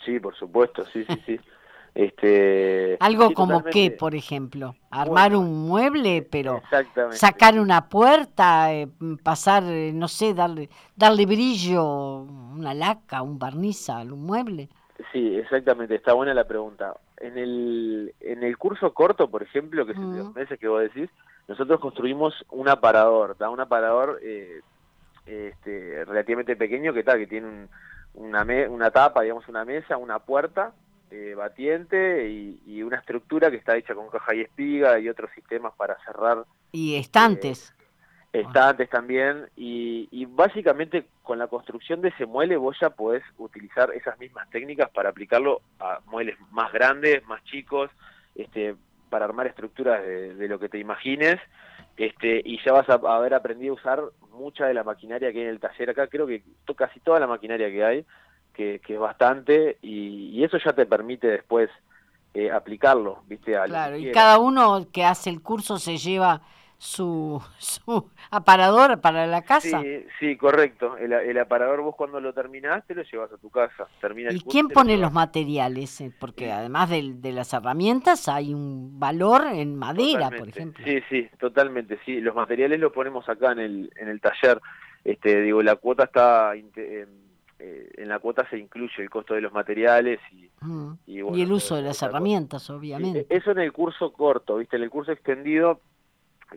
Sí, 0.04 0.18
por 0.18 0.34
supuesto, 0.36 0.84
sí, 0.86 1.04
sí, 1.04 1.22
sí. 1.26 1.40
Este, 1.94 2.96
Algo 3.00 3.32
como 3.34 3.64
qué, 3.64 3.90
por 3.90 4.14
ejemplo, 4.14 4.74
armar 4.90 5.34
un 5.34 5.66
mueble, 5.66 6.26
pero 6.30 6.62
sacar 7.10 7.58
una 7.58 7.88
puerta, 7.88 8.72
eh, 8.72 8.88
pasar, 9.22 9.64
eh, 9.64 9.92
no 9.92 10.06
sé, 10.06 10.32
darle, 10.32 10.68
darle 10.94 11.26
brillo, 11.26 12.22
una 12.22 12.74
laca, 12.74 13.22
un 13.22 13.38
barniz 13.38 13.88
un 13.88 14.24
mueble. 14.24 14.68
Sí, 15.12 15.36
exactamente, 15.36 15.94
está 15.94 16.12
buena 16.12 16.34
la 16.34 16.44
pregunta. 16.44 16.94
En 17.16 17.36
el, 17.36 18.14
en 18.20 18.44
el 18.44 18.56
curso 18.56 18.92
corto, 18.94 19.28
por 19.28 19.42
ejemplo, 19.42 19.84
que 19.84 19.92
es 19.92 19.98
de 19.98 20.24
meses 20.34 20.58
que 20.58 20.68
vos 20.68 20.82
decís, 20.82 21.10
nosotros 21.48 21.80
construimos 21.80 22.34
un 22.50 22.68
aparador, 22.68 23.36
¿da? 23.36 23.50
un 23.50 23.60
aparador 23.60 24.20
eh, 24.22 24.60
este, 25.26 26.04
relativamente 26.04 26.54
pequeño 26.54 26.92
que 26.92 27.02
tal, 27.02 27.18
que 27.18 27.26
tiene 27.26 27.66
una, 28.14 28.46
una 28.68 28.90
tapa, 28.90 29.22
digamos, 29.22 29.48
una 29.48 29.64
mesa, 29.64 29.96
una 29.96 30.18
puerta, 30.20 30.72
eh, 31.10 31.34
batiente 31.34 32.28
y, 32.28 32.82
una 32.82 32.98
estructura 32.98 33.50
que 33.50 33.56
está 33.56 33.76
hecha 33.76 33.94
con 33.94 34.08
caja 34.08 34.34
y 34.34 34.40
espiga 34.40 34.98
y 34.98 35.08
otros 35.08 35.30
sistemas 35.34 35.72
para 35.76 35.96
cerrar. 36.04 36.44
Y 36.72 36.96
estantes. 36.96 37.74
Eh, 38.32 38.40
estantes 38.40 38.88
también. 38.88 39.48
Y, 39.56 40.24
básicamente 40.26 41.06
con 41.22 41.38
la 41.38 41.48
construcción 41.48 42.00
de 42.00 42.08
ese 42.08 42.26
mueble 42.26 42.56
vos 42.56 42.76
ya 42.80 42.90
podés 42.90 43.22
utilizar 43.38 43.92
esas 43.92 44.18
mismas 44.18 44.48
técnicas 44.50 44.88
para 44.90 45.10
aplicarlo 45.10 45.60
a 45.78 46.00
muebles 46.06 46.36
más 46.50 46.72
grandes, 46.72 47.26
más 47.26 47.42
chicos, 47.44 47.90
este, 48.34 48.74
para 49.08 49.24
armar 49.24 49.46
estructuras 49.46 50.02
de, 50.04 50.48
lo 50.48 50.58
que 50.58 50.68
te 50.68 50.78
imagines. 50.78 51.38
Este, 51.96 52.40
y 52.44 52.62
ya 52.64 52.72
vas 52.72 52.88
a 52.88 52.94
haber 52.94 53.34
aprendido 53.34 53.74
a 53.74 53.76
usar 53.76 54.02
mucha 54.32 54.66
de 54.66 54.74
la 54.74 54.84
maquinaria 54.84 55.32
que 55.32 55.38
hay 55.38 55.44
en 55.44 55.50
el 55.50 55.60
taller 55.60 55.90
acá. 55.90 56.06
Creo 56.06 56.26
que 56.26 56.42
casi 56.76 57.00
toda 57.00 57.20
la 57.20 57.26
maquinaria 57.26 57.68
que 57.68 57.84
hay 57.84 58.06
que, 58.80 58.94
es 58.94 58.98
bastante, 58.98 59.78
y, 59.82 60.42
eso 60.44 60.58
ya 60.58 60.72
te 60.72 60.86
permite 60.86 61.26
después 61.26 61.70
eh, 62.34 62.50
aplicarlo, 62.50 63.22
¿viste? 63.26 63.52
claro, 63.66 63.96
y 63.96 64.10
cada 64.12 64.38
uno 64.38 64.86
que 64.92 65.04
hace 65.04 65.30
el 65.30 65.42
curso 65.42 65.78
se 65.78 65.96
lleva 65.96 66.42
su, 66.80 67.42
su 67.58 68.10
aparador 68.30 69.00
para 69.00 69.26
la 69.26 69.42
casa. 69.42 69.82
Sí, 69.82 70.06
sí 70.18 70.36
correcto. 70.36 70.96
El, 70.96 71.38
aparador 71.38 71.82
vos 71.82 71.94
cuando 71.94 72.20
lo 72.20 72.32
terminaste 72.32 72.94
lo 72.94 73.02
llevas 73.02 73.30
a 73.32 73.36
tu 73.36 73.50
casa. 73.50 73.86
Termina 74.00 74.32
¿Y 74.32 74.40
quién 74.40 74.68
pone 74.68 74.96
los 74.96 75.12
materiales? 75.12 76.00
Eh, 76.00 76.10
porque 76.18 76.50
además 76.50 76.90
de, 76.90 77.12
de, 77.14 77.32
las 77.32 77.52
herramientas 77.52 78.28
hay 78.28 78.54
un 78.54 78.98
valor 78.98 79.46
en 79.52 79.76
madera, 79.76 80.30
por 80.30 80.48
ejemplo. 80.48 80.84
Sí, 80.84 81.00
sí, 81.08 81.28
totalmente. 81.38 81.98
Sí, 82.04 82.20
los 82.20 82.34
materiales 82.34 82.80
los 82.80 82.92
ponemos 82.92 83.28
acá 83.28 83.52
en 83.52 83.58
el, 83.58 83.92
en 83.96 84.08
el 84.08 84.20
taller. 84.20 84.60
Este, 85.04 85.40
digo, 85.42 85.62
la 85.62 85.76
cuota 85.76 86.04
está 86.04 86.54
eh, 86.54 87.06
en 87.60 88.08
la 88.08 88.18
cuota 88.18 88.48
se 88.48 88.58
incluye 88.58 89.02
el 89.02 89.10
costo 89.10 89.34
de 89.34 89.40
los 89.40 89.52
materiales 89.52 90.18
y, 90.32 90.50
mm. 90.60 90.92
y, 91.06 91.18
el 91.18 91.52
uso 91.52 91.76
de 91.76 91.82
las 91.82 92.02
herramientas, 92.02 92.70
obviamente. 92.70 93.26
eso 93.28 93.50
en 93.50 93.58
el 93.58 93.72
curso 93.72 94.12
corto, 94.12 94.56
¿viste? 94.56 94.76
En 94.76 94.82
el 94.82 94.90
curso 94.90 95.12
extendido 95.12 95.80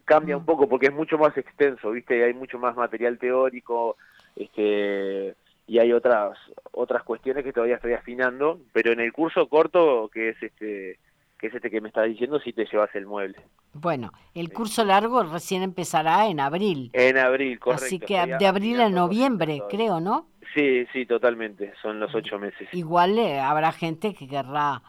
cambia 0.05 0.37
un 0.37 0.43
mm. 0.43 0.45
poco 0.45 0.69
porque 0.69 0.87
es 0.87 0.93
mucho 0.93 1.17
más 1.17 1.37
extenso, 1.37 1.91
¿viste? 1.91 2.23
Hay 2.23 2.33
mucho 2.33 2.57
más 2.59 2.75
material 2.75 3.17
teórico, 3.17 3.97
este 4.35 5.35
y 5.65 5.79
hay 5.79 5.93
otras 5.93 6.37
otras 6.71 7.03
cuestiones 7.03 7.43
que 7.43 7.53
todavía 7.53 7.75
estoy 7.75 7.93
afinando, 7.93 8.59
pero 8.73 8.91
en 8.91 8.99
el 8.99 9.13
curso 9.13 9.47
corto 9.47 10.09
que 10.13 10.29
es 10.29 10.43
este 10.43 10.99
que 11.37 11.47
es 11.47 11.53
este 11.53 11.69
que 11.69 11.81
me 11.81 11.89
estás 11.89 12.07
diciendo 12.07 12.39
si 12.39 12.53
te 12.53 12.65
llevas 12.65 12.93
el 12.95 13.05
mueble. 13.05 13.37
Bueno, 13.73 14.11
el 14.33 14.53
curso 14.53 14.85
largo 14.85 15.23
recién 15.23 15.63
empezará 15.63 16.27
en 16.27 16.39
abril. 16.39 16.89
En 16.93 17.17
abril, 17.17 17.59
correcto. 17.59 17.85
Así 17.85 17.99
que 17.99 18.13
de 18.39 18.45
abril 18.45 18.79
a 18.79 18.89
noviembre, 18.89 19.61
creo, 19.69 19.99
¿no? 19.99 20.27
Sí, 20.53 20.85
sí, 20.93 21.05
totalmente, 21.05 21.73
son 21.81 21.99
los 21.99 22.13
ocho 22.13 22.37
meses. 22.37 22.67
Igual 22.73 23.17
eh, 23.17 23.39
habrá 23.39 23.71
gente 23.71 24.13
que 24.13 24.27
querrá 24.27 24.81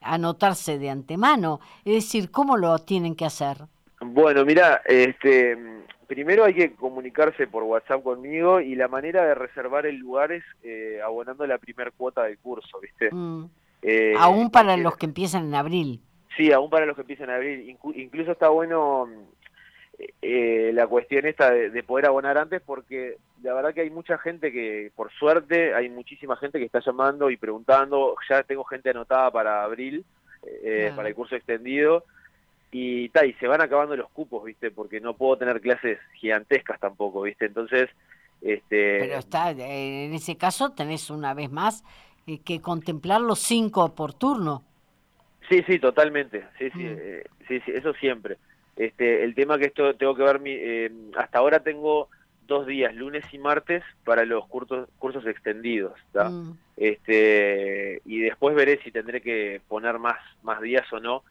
anotarse 0.00 0.78
de 0.78 0.90
antemano, 0.90 1.60
es 1.84 1.94
decir, 1.94 2.30
¿cómo 2.30 2.56
lo 2.56 2.78
tienen 2.78 3.16
que 3.16 3.24
hacer? 3.24 3.58
Bueno, 4.00 4.44
mira, 4.44 4.80
este, 4.86 5.58
primero 6.06 6.44
hay 6.44 6.54
que 6.54 6.74
comunicarse 6.74 7.46
por 7.46 7.64
WhatsApp 7.64 8.02
conmigo 8.02 8.60
y 8.60 8.74
la 8.74 8.88
manera 8.88 9.24
de 9.24 9.34
reservar 9.34 9.86
el 9.86 9.96
lugar 9.96 10.32
es 10.32 10.42
eh, 10.62 11.00
abonando 11.04 11.46
la 11.46 11.58
primer 11.58 11.92
cuota 11.92 12.24
del 12.24 12.38
curso, 12.38 12.80
¿viste? 12.80 13.10
Mm. 13.12 13.44
Eh, 13.82 14.14
aún 14.18 14.50
para 14.50 14.76
los 14.76 14.96
que 14.96 15.06
empiezan 15.06 15.46
en 15.46 15.54
abril. 15.54 16.00
Sí, 16.36 16.52
aún 16.52 16.70
para 16.70 16.86
los 16.86 16.94
que 16.94 17.02
empiezan 17.02 17.30
en 17.30 17.36
abril. 17.36 17.76
incluso 17.94 18.32
está 18.32 18.48
bueno 18.48 19.08
eh, 20.22 20.70
la 20.74 20.86
cuestión 20.86 21.26
esta 21.26 21.50
de, 21.50 21.82
poder 21.82 22.06
abonar 22.06 22.38
antes 22.38 22.62
porque 22.62 23.18
la 23.42 23.54
verdad 23.54 23.74
que 23.74 23.82
hay 23.82 23.90
mucha 23.90 24.18
gente 24.18 24.52
que, 24.52 24.90
por 24.94 25.12
suerte, 25.12 25.74
hay 25.74 25.88
muchísima 25.88 26.36
gente 26.36 26.58
que 26.58 26.64
está 26.64 26.80
llamando 26.80 27.30
y 27.30 27.36
preguntando. 27.36 28.16
Ya 28.28 28.42
tengo 28.42 28.64
gente 28.64 28.90
anotada 28.90 29.30
para 29.30 29.64
abril, 29.64 30.04
eh, 30.42 30.92
para 30.94 31.08
el 31.08 31.14
curso 31.14 31.36
extendido. 31.36 32.04
Y, 32.72 33.08
ta, 33.08 33.26
y 33.26 33.32
se 33.34 33.48
van 33.48 33.60
acabando 33.60 33.96
los 33.96 34.10
cupos, 34.10 34.44
¿viste? 34.44 34.70
Porque 34.70 35.00
no 35.00 35.14
puedo 35.14 35.36
tener 35.36 35.60
clases 35.60 35.98
gigantescas 36.14 36.78
tampoco, 36.78 37.22
¿viste? 37.22 37.46
Entonces... 37.46 37.90
Este... 38.40 39.00
Pero 39.00 39.18
está, 39.18 39.50
en 39.50 40.14
ese 40.14 40.36
caso 40.36 40.70
tenés 40.70 41.10
una 41.10 41.34
vez 41.34 41.50
más 41.50 41.84
eh, 42.26 42.38
que 42.38 42.60
contemplar 42.60 43.20
los 43.20 43.40
cinco 43.40 43.94
por 43.94 44.14
turno. 44.14 44.62
Sí, 45.48 45.62
sí, 45.66 45.78
totalmente. 45.78 46.44
Sí, 46.58 46.70
sí, 46.70 46.78
mm. 46.78 46.96
eh, 47.00 47.24
sí, 47.48 47.60
sí, 47.66 47.72
eso 47.74 47.92
siempre. 47.94 48.38
Este, 48.76 49.24
el 49.24 49.34
tema 49.34 49.58
que 49.58 49.66
esto 49.66 49.94
tengo 49.94 50.14
que 50.14 50.22
ver, 50.22 50.40
mi, 50.40 50.52
eh, 50.52 50.90
hasta 51.16 51.38
ahora 51.38 51.60
tengo 51.60 52.08
dos 52.46 52.66
días, 52.66 52.94
lunes 52.94 53.24
y 53.32 53.38
martes, 53.38 53.82
para 54.04 54.24
los 54.24 54.46
cursos, 54.46 54.88
cursos 54.98 55.26
extendidos. 55.26 55.92
Mm. 56.14 56.52
Este, 56.76 58.02
y 58.04 58.20
después 58.20 58.56
veré 58.56 58.80
si 58.82 58.90
tendré 58.90 59.20
que 59.20 59.60
poner 59.68 59.98
más, 59.98 60.18
más 60.42 60.60
días 60.60 60.90
o 60.92 60.98
no. 60.98 61.22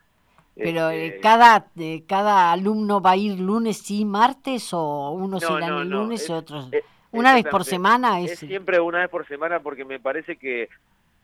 Pero 0.56 0.90
este, 0.90 1.20
cada, 1.20 1.68
cada 2.08 2.52
alumno 2.52 3.02
va 3.02 3.12
a 3.12 3.18
ir 3.18 3.40
lunes 3.40 3.90
y 3.92 4.06
martes 4.06 4.74
o 4.74 5.12
unos 5.12 5.44
irán 5.44 5.80
el 5.80 5.90
lunes 5.90 6.28
y 6.30 6.32
otros... 6.32 6.70
¿Una 7.12 7.34
vez 7.34 7.46
por 7.46 7.66
semana? 7.66 8.20
Es... 8.22 8.40
siempre 8.40 8.80
una 8.80 9.00
vez 9.00 9.10
por 9.10 9.28
semana 9.28 9.60
porque 9.60 9.84
me 9.84 10.00
parece 10.00 10.36
que, 10.36 10.70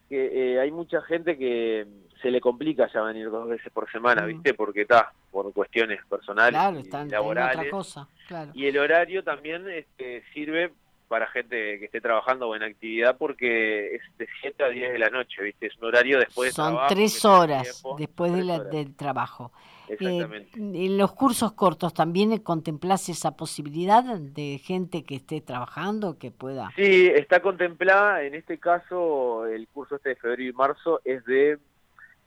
que 0.09 0.53
eh, 0.53 0.59
hay 0.59 0.71
mucha 0.71 1.01
gente 1.01 1.37
que 1.37 1.85
se 2.21 2.31
le 2.31 2.41
complica 2.41 2.89
ya 2.91 3.01
venir 3.01 3.29
dos 3.29 3.47
veces 3.47 3.71
por 3.71 3.91
semana, 3.91 4.23
mm. 4.23 4.27
¿viste? 4.27 4.53
Porque 4.53 4.81
está, 4.81 5.11
por 5.31 5.51
cuestiones 5.53 5.99
personales 6.09 6.59
y 6.85 7.09
laborales. 7.09 7.69
cosa, 7.69 8.07
Y 8.53 8.65
el 8.65 8.77
horario 8.77 9.23
también 9.23 9.69
este, 9.69 10.23
sirve 10.33 10.71
para 11.07 11.27
gente 11.27 11.79
que 11.79 11.85
esté 11.85 12.01
trabajando 12.01 12.47
o 12.47 12.55
en 12.55 12.63
actividad 12.63 13.15
porque 13.17 13.95
es 13.95 14.01
de 14.17 14.27
7 14.41 14.63
a 14.63 14.69
10 14.69 14.93
de 14.93 14.99
la 14.99 15.09
noche, 15.09 15.43
¿viste? 15.43 15.67
Es 15.67 15.77
un 15.77 15.85
horario 15.85 16.19
después 16.19 16.49
de 16.49 16.53
Son 16.55 16.77
tres 16.87 17.23
horas 17.25 17.83
después 17.97 18.33
del 18.33 18.95
trabajo. 18.95 19.51
Exactamente. 19.89 20.59
Eh, 20.59 20.85
en 20.85 20.97
los 20.97 21.13
cursos 21.13 21.53
cortos 21.53 21.93
también 21.93 22.37
contemplás 22.39 23.09
esa 23.09 23.35
posibilidad 23.35 24.03
de 24.03 24.59
gente 24.63 25.03
que 25.03 25.15
esté 25.15 25.41
trabajando, 25.41 26.17
que 26.17 26.31
pueda... 26.31 26.71
Sí, 26.75 27.07
está 27.07 27.41
contemplada, 27.41 28.23
en 28.23 28.35
este 28.35 28.57
caso 28.57 29.45
el 29.45 29.67
curso 29.67 29.95
este 29.95 30.09
de 30.09 30.15
febrero 30.15 30.43
y 30.43 30.53
marzo 30.53 31.01
es 31.03 31.23
de 31.25 31.57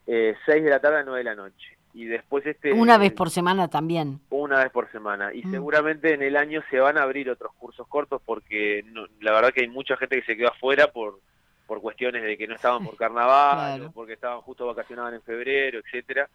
eh, 0.07 0.35
6 0.47 0.65
de 0.65 0.71
la 0.71 0.81
tarde 0.81 0.99
a 0.99 1.05
9 1.05 1.19
de 1.19 1.25
la 1.25 1.35
noche. 1.35 1.77
Y 1.95 2.05
después 2.05 2.47
este... 2.47 2.73
Una 2.73 2.99
vez 2.99 3.13
por 3.13 3.31
semana 3.31 3.69
también. 3.69 4.21
Una 4.31 4.63
vez 4.63 4.71
por 4.71 4.91
semana. 4.93 5.33
Y 5.35 5.45
mm. 5.45 5.51
seguramente 5.51 6.15
en 6.15 6.23
el 6.23 6.37
año 6.37 6.63
se 6.71 6.79
van 6.79 6.99
a 6.99 7.03
abrir 7.03 7.31
otros 7.31 7.53
cursos 7.59 7.87
cortos 7.89 8.23
porque 8.25 8.85
la 9.21 9.33
verdad 9.33 9.53
que 9.53 9.63
hay 9.63 9.69
mucha 9.69 9.97
gente 9.97 10.21
que 10.21 10.27
se 10.27 10.37
quedó 10.37 10.49
afuera 10.49 10.93
por 10.93 11.21
por 11.67 11.83
cuestiones 11.83 12.23
de 12.23 12.39
que 12.39 12.49
no 12.49 12.55
estaban 12.55 12.83
por 12.83 12.97
carnaval, 12.97 13.83
o 13.83 13.93
porque 13.93 14.15
estaban 14.15 14.41
justo 14.41 14.67
vacacionaban 14.67 15.13
en 15.13 15.21
febrero, 15.21 15.81
etcétera 15.81 16.27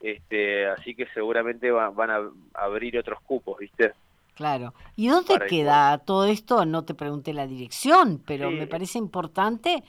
este, 0.00 0.66
así 0.66 0.94
que 0.94 1.06
seguramente 1.14 1.70
van 1.70 2.10
a 2.10 2.20
abrir 2.54 2.98
otros 2.98 3.20
cupos, 3.22 3.58
¿viste? 3.58 3.92
Claro. 4.34 4.74
¿Y 4.96 5.08
dónde 5.08 5.38
queda 5.48 5.96
todo 5.98 6.26
esto? 6.26 6.66
No 6.66 6.84
te 6.84 6.94
pregunté 6.94 7.32
la 7.32 7.46
dirección, 7.46 8.22
pero 8.26 8.50
me 8.50 8.66
parece 8.66 8.98
importante 8.98 9.82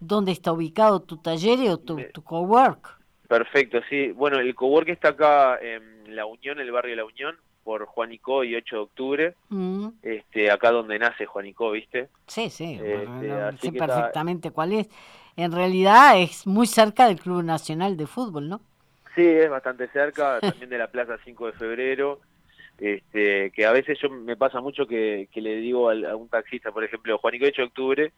dónde 0.00 0.32
está 0.32 0.52
ubicado 0.52 1.00
tu 1.00 1.18
taller 1.18 1.68
o 1.68 1.78
tu, 1.78 1.98
tu 2.12 2.22
cowork. 2.22 2.98
Perfecto, 3.28 3.80
sí. 3.90 4.10
Bueno, 4.12 4.38
el 4.38 4.54
cowork 4.54 4.88
está 4.88 5.10
acá 5.10 5.58
en 5.60 6.16
La 6.16 6.24
Unión, 6.24 6.58
el 6.58 6.72
barrio 6.72 6.92
de 6.92 6.96
La 6.96 7.04
Unión, 7.04 7.36
por 7.62 7.84
Juanico 7.86 8.42
y 8.42 8.56
8 8.56 8.76
de 8.76 8.82
octubre, 8.82 9.34
mm. 9.50 9.88
este, 10.02 10.50
acá 10.50 10.72
donde 10.72 10.98
nace 10.98 11.26
Juanico, 11.26 11.70
¿viste? 11.70 12.08
Sí, 12.26 12.50
sí, 12.50 12.80
este, 12.82 13.58
sé 13.58 13.72
perfectamente 13.72 14.50
cuál 14.50 14.72
es. 14.72 14.88
En 15.36 15.52
realidad 15.52 16.18
es 16.20 16.46
muy 16.46 16.66
cerca 16.66 17.06
del 17.06 17.20
Club 17.20 17.44
Nacional 17.44 17.96
de 17.96 18.06
Fútbol, 18.06 18.48
¿no? 18.48 18.60
Sí, 19.20 19.26
es 19.26 19.50
bastante 19.50 19.86
cerca, 19.88 20.40
también 20.40 20.70
de 20.70 20.78
la 20.78 20.86
Plaza 20.86 21.18
5 21.22 21.46
de 21.46 21.52
Febrero, 21.52 22.20
este, 22.78 23.50
que 23.50 23.66
a 23.66 23.72
veces 23.72 23.98
yo 24.00 24.08
me 24.08 24.36
pasa 24.36 24.62
mucho 24.62 24.86
que, 24.86 25.28
le 25.34 25.56
digo 25.56 25.90
a, 25.90 26.16
un 26.16 26.28
taxista, 26.28 26.72
por 26.72 26.84
ejemplo, 26.84 27.18
Juanico 27.18 27.44
8 27.44 27.60
de 27.60 27.68
octubre, 27.68 28.12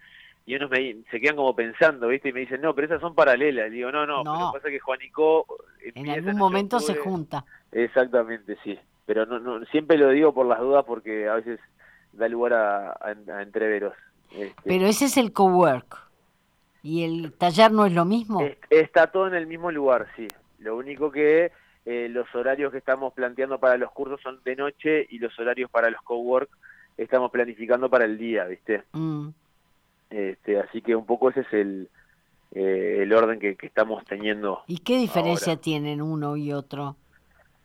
y 0.46 0.54
unos 0.54 0.70
me, 0.70 0.96
se 1.10 1.20
quedan 1.20 1.36
como 1.36 1.56
pensando, 1.56 2.06
¿viste? 2.06 2.28
Y 2.28 2.32
me 2.32 2.40
dicen, 2.40 2.60
no, 2.60 2.72
pero 2.74 2.86
esas 2.86 3.00
son 3.00 3.14
paralelas. 3.16 3.68
Y 3.68 3.76
digo, 3.76 3.90
no, 3.90 4.06
no, 4.06 4.22
pero 4.22 4.34
lo 4.34 4.52
que 4.52 4.58
pasa 4.58 4.68
es 4.68 4.74
que 4.74 4.80
Juanico... 4.80 5.46
En 5.94 6.08
algún 6.08 6.36
momento 6.36 6.80
se 6.80 6.96
junta. 6.96 7.44
Exactamente, 7.70 8.56
sí. 8.64 8.78
Pero 9.06 9.26
no, 9.26 9.38
no, 9.38 9.64
siempre 9.66 9.96
lo 9.98 10.08
digo 10.10 10.32
por 10.32 10.46
las 10.46 10.58
dudas 10.58 10.84
porque 10.84 11.28
a 11.28 11.34
veces 11.34 11.60
da 12.12 12.28
lugar 12.28 12.54
a, 12.54 13.16
entreveros. 13.40 13.94
Este. 14.32 14.54
Pero 14.64 14.86
ese 14.86 15.06
es 15.06 15.16
el 15.16 15.32
cowork. 15.32 15.98
¿Y 16.82 17.04
el 17.04 17.32
taller 17.32 17.70
no 17.70 17.86
es 17.86 17.92
lo 17.92 18.04
mismo? 18.04 18.40
Está 18.68 19.06
todo 19.08 19.28
en 19.28 19.34
el 19.34 19.46
mismo 19.46 19.70
lugar, 19.70 20.08
sí. 20.16 20.26
Lo 20.62 20.76
único 20.76 21.10
que 21.10 21.52
eh, 21.84 22.08
los 22.08 22.32
horarios 22.34 22.70
que 22.70 22.78
estamos 22.78 23.12
planteando 23.12 23.58
para 23.58 23.76
los 23.76 23.90
cursos 23.90 24.20
son 24.22 24.40
de 24.44 24.56
noche 24.56 25.06
y 25.10 25.18
los 25.18 25.36
horarios 25.38 25.70
para 25.70 25.90
los 25.90 26.00
cowork 26.02 26.48
estamos 26.96 27.30
planificando 27.30 27.90
para 27.90 28.04
el 28.04 28.18
día, 28.18 28.44
¿viste? 28.44 28.84
Mm. 28.92 29.28
Este, 30.10 30.60
así 30.60 30.80
que 30.82 30.94
un 30.94 31.06
poco 31.06 31.30
ese 31.30 31.40
es 31.40 31.52
el, 31.52 31.88
eh, 32.52 32.98
el 33.00 33.12
orden 33.12 33.40
que, 33.40 33.56
estamos 33.62 34.04
teniendo. 34.04 34.62
¿Y 34.66 34.78
qué 34.78 34.98
diferencia 34.98 35.56
tienen 35.56 36.02
uno 36.02 36.36
y 36.36 36.52
otro? 36.52 36.96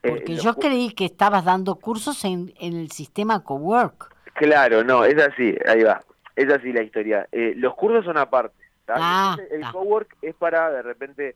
Eh, 0.02 0.10
Porque 0.10 0.36
yo 0.38 0.56
creí 0.56 0.92
que 0.94 1.06
estabas 1.06 1.46
dando 1.46 1.76
cursos 1.76 2.24
en, 2.26 2.54
en, 2.60 2.74
el 2.76 2.92
sistema 2.92 3.44
cowork. 3.44 4.16
Claro, 4.34 4.84
no, 4.84 5.04
es 5.04 5.18
así, 5.22 5.56
ahí 5.68 5.84
va. 5.84 6.02
Es 6.36 6.52
así 6.52 6.72
la 6.72 6.84
historia. 6.84 7.28
los 7.32 7.76
cursos 7.76 8.06
son 8.06 8.18
aparte. 8.18 8.56
Ah, 8.88 9.36
el 9.52 9.62
cowork 9.72 10.16
es 10.22 10.34
para 10.36 10.72
de 10.72 10.82
repente 10.82 11.36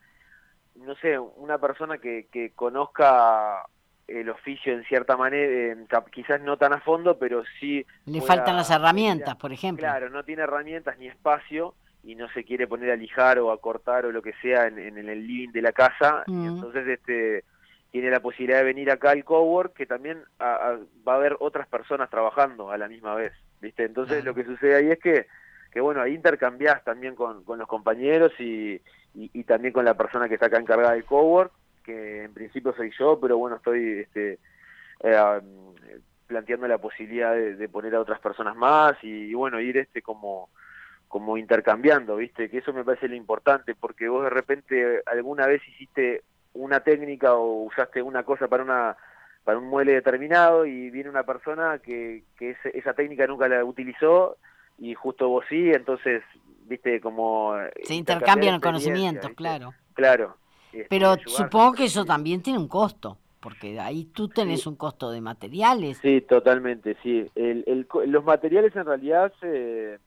no 0.75 0.95
sé, 0.95 1.17
una 1.19 1.57
persona 1.57 1.97
que, 1.97 2.27
que 2.31 2.51
conozca 2.51 3.65
el 4.07 4.29
oficio 4.29 4.73
en 4.73 4.83
cierta 4.83 5.15
manera, 5.15 5.75
quizás 6.11 6.41
no 6.41 6.57
tan 6.57 6.73
a 6.73 6.81
fondo, 6.81 7.17
pero 7.17 7.43
sí... 7.59 7.85
Le 8.05 8.21
faltan 8.21 8.57
las 8.57 8.69
herramientas, 8.69 9.35
por 9.35 9.53
ejemplo. 9.53 9.83
Claro, 9.83 10.09
no 10.09 10.23
tiene 10.23 10.43
herramientas 10.43 10.97
ni 10.97 11.07
espacio 11.07 11.75
y 12.03 12.15
no 12.15 12.29
se 12.29 12.43
quiere 12.43 12.67
poner 12.67 12.91
a 12.91 12.95
lijar 12.95 13.39
o 13.39 13.51
a 13.51 13.61
cortar 13.61 14.05
o 14.05 14.11
lo 14.11 14.21
que 14.21 14.33
sea 14.41 14.67
en, 14.67 14.79
en 14.79 14.97
el 14.97 15.27
living 15.27 15.51
de 15.51 15.61
la 15.61 15.71
casa, 15.71 16.23
y 16.27 16.31
mm. 16.31 16.47
entonces 16.47 16.87
este 16.87 17.43
tiene 17.91 18.09
la 18.09 18.21
posibilidad 18.21 18.59
de 18.59 18.63
venir 18.63 18.89
acá 18.89 19.11
al 19.11 19.25
cowork, 19.25 19.73
que 19.73 19.85
también 19.85 20.23
va 20.39 21.13
a 21.13 21.15
haber 21.15 21.35
otras 21.41 21.67
personas 21.67 22.09
trabajando 22.09 22.71
a 22.71 22.77
la 22.77 22.87
misma 22.87 23.15
vez, 23.15 23.33
¿viste? 23.59 23.83
Entonces 23.83 24.23
lo 24.23 24.33
que 24.33 24.45
sucede 24.45 24.75
ahí 24.75 24.91
es 24.91 24.99
que, 24.99 25.27
que 25.71 25.79
bueno, 25.79 26.01
ahí 26.01 26.13
intercambiás 26.13 26.83
también 26.83 27.15
con, 27.15 27.43
con 27.43 27.57
los 27.57 27.67
compañeros 27.67 28.33
y, 28.39 28.81
y, 29.13 29.43
también 29.43 29.73
con 29.73 29.85
la 29.85 29.95
persona 29.95 30.27
que 30.27 30.35
está 30.35 30.47
acá 30.47 30.59
encargada 30.59 30.93
del 30.93 31.05
cowork, 31.05 31.51
que 31.83 32.23
en 32.23 32.33
principio 32.33 32.73
soy 32.75 32.91
yo, 32.97 33.19
pero 33.19 33.37
bueno, 33.37 33.55
estoy 33.57 33.99
este, 33.99 34.39
eh, 35.01 35.41
planteando 36.27 36.67
la 36.67 36.77
posibilidad 36.77 37.33
de, 37.33 37.69
poner 37.69 37.95
a 37.95 38.01
otras 38.01 38.19
personas 38.19 38.55
más 38.55 38.95
y, 39.01 39.33
bueno, 39.33 39.59
ir 39.59 39.77
este 39.77 40.01
como 40.01 40.49
como 41.07 41.37
intercambiando, 41.37 42.15
¿viste? 42.15 42.49
Que 42.49 42.59
eso 42.59 42.71
me 42.71 42.85
parece 42.85 43.09
lo 43.09 43.15
importante, 43.15 43.75
porque 43.75 44.07
vos 44.07 44.23
de 44.23 44.29
repente 44.29 45.01
alguna 45.05 45.45
vez 45.45 45.61
hiciste 45.67 46.23
una 46.53 46.79
técnica 46.79 47.33
o 47.33 47.63
usaste 47.63 48.01
una 48.01 48.23
cosa 48.23 48.47
para 48.47 48.63
una 48.63 48.95
para 49.43 49.57
un 49.57 49.67
mueble 49.67 49.91
determinado 49.91 50.65
y 50.65 50.89
viene 50.89 51.09
una 51.09 51.23
persona 51.23 51.79
que, 51.79 52.23
que 52.37 52.55
esa 52.63 52.93
técnica 52.93 53.27
nunca 53.27 53.49
la 53.49 53.65
utilizó 53.65 54.37
y 54.77 54.93
justo 54.93 55.29
vos 55.29 55.45
sí, 55.49 55.71
entonces, 55.71 56.23
viste, 56.65 56.99
como... 57.01 57.55
Se 57.83 57.95
intercambian 57.95 58.59
conocimientos, 58.59 59.31
claro. 59.35 59.73
Claro. 59.93 60.37
Este, 60.71 60.87
Pero 60.89 61.15
supongo 61.25 61.73
que 61.73 61.85
eso 61.85 62.05
también 62.05 62.41
tiene 62.41 62.59
un 62.59 62.67
costo, 62.67 63.17
porque 63.39 63.79
ahí 63.79 64.05
tú 64.05 64.27
tenés 64.27 64.65
un 64.67 64.75
costo 64.75 65.11
de 65.11 65.21
materiales. 65.21 65.97
Sí, 66.01 66.21
totalmente, 66.21 66.97
sí. 67.03 67.29
El, 67.35 67.63
el, 67.67 67.87
los 68.09 68.23
materiales 68.23 68.75
en 68.75 68.85
realidad... 68.85 69.31
se 69.39 69.99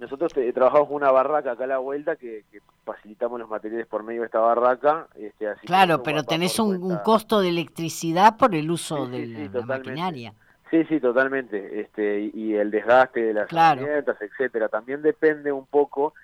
nosotros 0.00 0.32
trabajamos 0.54 0.88
con 0.88 0.96
una 0.96 1.10
barraca 1.12 1.52
acá 1.52 1.64
a 1.64 1.66
la 1.66 1.78
vuelta 1.78 2.16
que, 2.16 2.44
facilitamos 2.84 3.38
los 3.38 3.50
materiales 3.50 3.86
por 3.86 4.02
medio 4.02 4.22
de 4.22 4.26
esta 4.26 4.40
barraca. 4.40 5.06
Este, 5.14 5.46
claro, 5.66 6.02
pero 6.02 6.24
tenés 6.24 6.58
un, 6.58 6.96
costo 7.04 7.40
de 7.40 7.50
electricidad 7.50 8.38
por 8.38 8.54
el 8.54 8.70
uso 8.70 9.06
de 9.06 9.50
la, 9.52 9.60
maquinaria. 9.66 10.32
Sí, 10.70 10.84
sí, 10.84 11.00
totalmente. 11.00 11.80
Este, 11.80 12.30
y, 12.32 12.54
el 12.54 12.70
desgaste 12.70 13.20
de 13.20 13.34
las 13.34 13.52
herramientas, 13.52 14.16
etcétera. 14.20 14.68
También 14.68 15.02
depende 15.02 15.50
un 15.50 15.66
poco 15.66 16.14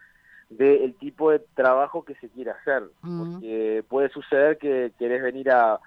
del 0.49 0.95
tipo 0.95 1.33
de 1.33 1.41
trabajo 1.55 2.05
que 2.05 2.15
se 2.17 2.29
quiera 2.29 2.53
hacer. 2.53 2.85
Porque 3.01 3.85
puede 3.89 4.09
suceder 4.11 4.59
que 4.59 4.93
querés 4.99 5.23
venir 5.23 5.51
a 5.51 5.81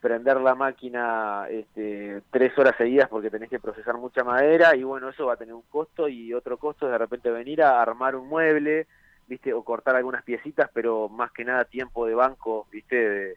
prender 0.00 0.40
la 0.40 0.54
máquina 0.54 1.46
este, 1.50 2.22
tres 2.30 2.58
horas 2.58 2.74
seguidas 2.76 3.08
porque 3.08 3.30
tenés 3.30 3.50
que 3.50 3.60
procesar 3.60 3.98
mucha 3.98 4.24
madera 4.24 4.74
y 4.74 4.82
bueno, 4.82 5.10
eso 5.10 5.26
va 5.26 5.34
a 5.34 5.36
tener 5.36 5.54
un 5.54 5.62
costo 5.70 6.08
y 6.08 6.32
otro 6.32 6.56
costo 6.56 6.86
es 6.86 6.92
de 6.92 6.98
repente 6.98 7.30
venir 7.30 7.62
a 7.62 7.82
armar 7.82 8.16
un 8.16 8.26
mueble, 8.26 8.86
viste, 9.28 9.52
o 9.52 9.62
cortar 9.62 9.96
algunas 9.96 10.24
piecitas, 10.24 10.70
pero 10.72 11.08
más 11.10 11.30
que 11.32 11.44
nada 11.44 11.64
tiempo 11.66 12.06
de 12.06 12.14
banco, 12.14 12.66
viste, 12.72 13.36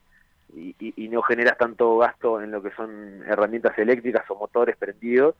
y, 0.56 0.76
y, 0.80 1.08
no 1.10 1.22
generas 1.22 1.58
tanto 1.58 1.98
gasto 1.98 2.42
en 2.42 2.52
lo 2.52 2.62
que 2.62 2.72
son 2.72 3.24
herramientas 3.28 3.78
eléctricas 3.78 4.30
o 4.30 4.36
motores 4.36 4.78
prendidos. 4.78 5.36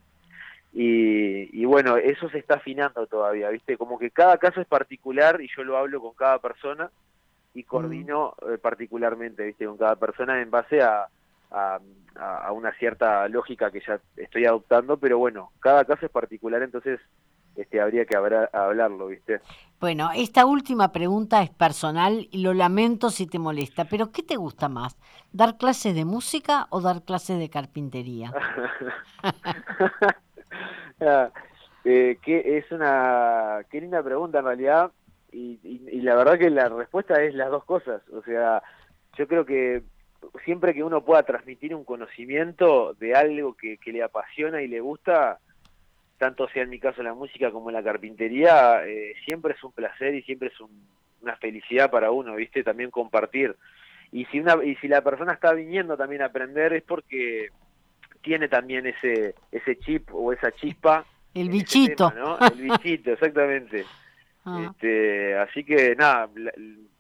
Y, 0.74 1.62
y, 1.62 1.66
bueno, 1.66 1.98
eso 1.98 2.30
se 2.30 2.40
está 2.40 2.56
afinando 2.56 3.06
todavía, 3.06 3.50
¿viste? 3.50 3.78
Como 3.78 4.00
que 4.00 4.10
cada 4.10 4.38
caso 4.38 4.60
es 4.60 4.68
particular 4.68 5.40
y 5.42 5.50
yo 5.56 5.64
lo 5.64 5.78
hablo 5.78 6.02
con 6.02 6.14
cada 6.14 6.40
persona 6.40 6.90
y 7.54 7.64
coordino 7.64 8.36
eh, 8.50 8.58
particularmente, 8.58 9.44
¿viste? 9.44 9.66
Con 9.66 9.78
cada 9.78 9.96
persona 9.96 10.42
en 10.42 10.50
base 10.50 10.82
a, 10.82 11.08
a, 11.54 12.52
una 12.52 12.72
cierta 12.74 13.28
lógica 13.28 13.72
que 13.72 13.82
ya 13.86 14.00
estoy 14.18 14.46
adoptando, 14.46 14.98
pero 14.98 15.18
bueno, 15.18 15.52
cada 15.60 15.86
caso 15.86 16.06
es 16.06 16.12
particular, 16.12 16.62
entonces 16.62 17.00
este, 17.56 17.82
habría 17.82 18.06
que 18.06 18.16
hablarlo, 18.16 19.08
¿viste? 19.08 19.42
Bueno, 19.80 20.10
esta 20.16 20.46
última 20.46 20.92
pregunta 20.92 21.42
es 21.42 21.50
personal 21.50 22.28
y 22.32 22.42
lo 22.42 22.54
lamento 22.54 23.10
si 23.10 23.28
te 23.28 23.40
molesta, 23.40 23.86
pero 23.86 24.12
¿qué 24.12 24.24
te 24.24 24.38
gusta 24.38 24.70
más? 24.70 24.98
¿Dar 25.32 25.58
clases 25.58 25.94
de 25.96 26.06
música 26.06 26.68
o 26.70 26.82
dar 26.82 27.04
clases 27.04 27.40
de 27.40 27.50
carpintería? 27.50 28.32
Ah, 31.02 31.32
eh, 31.84 32.18
que 32.22 32.58
es 32.58 32.72
una 32.72 33.60
qué 33.70 33.82
linda 33.82 34.02
pregunta 34.02 34.40
en 34.40 34.46
realidad 34.46 34.92
y, 35.34 35.60
y, 35.64 36.00
la 36.02 36.16
verdad 36.16 36.38
que 36.38 36.50
la 36.50 36.70
respuesta 36.70 37.22
es 37.22 37.34
las 37.34 37.50
dos 37.50 37.66
cosas. 37.66 38.02
O 38.10 38.22
sea, 38.22 38.62
yo 39.18 39.28
creo 39.28 39.46
que 39.46 39.84
siempre 40.46 40.74
que 40.74 40.84
uno 40.84 41.04
pueda 41.04 41.24
transmitir 41.24 41.76
un 41.76 41.84
conocimiento 41.84 42.94
de 43.00 43.16
algo 43.16 43.56
que, 43.56 43.78
le 43.86 44.04
apasiona 44.04 44.62
y 44.62 44.68
le 44.68 44.80
gusta, 44.80 45.40
tanto 46.18 46.48
sea 46.50 46.64
en 46.64 46.70
mi 46.70 46.80
caso 46.80 47.04
la 47.04 47.14
música 47.14 47.52
como 47.52 47.72
la 47.72 47.84
carpintería, 47.84 48.86
eh, 48.86 49.14
siempre 49.26 49.54
es 49.54 49.64
un 49.64 49.72
placer 49.72 50.16
y 50.16 50.22
siempre 50.24 50.50
es 50.50 50.56
una 51.22 51.36
felicidad 51.38 51.90
para 51.90 52.12
uno, 52.12 52.36
¿viste? 52.36 52.64
También 52.64 52.92
compartir. 52.92 53.56
Y 54.12 54.26
si, 54.26 54.40
una, 54.40 54.64
y 54.64 54.76
si 54.76 54.88
la 54.88 55.02
persona 55.02 55.34
está 55.34 55.54
viniendo 55.54 55.98
también 55.98 56.22
a 56.22 56.26
aprender 56.26 56.74
es 56.74 56.84
porque 56.84 57.50
tiene 58.22 58.48
también 58.48 58.86
ese, 58.86 59.36
ese 59.52 59.78
chip 59.80 60.14
o 60.14 60.32
esa 60.32 60.52
chispa. 60.52 61.06
El 61.34 61.50
bichito. 61.50 62.14
El 62.56 62.62
bichito, 62.62 63.12
exactamente. 63.14 63.86
Ah. 64.46 64.70
Este, 64.70 65.36
así 65.38 65.64
que 65.64 65.96
nada, 65.96 66.30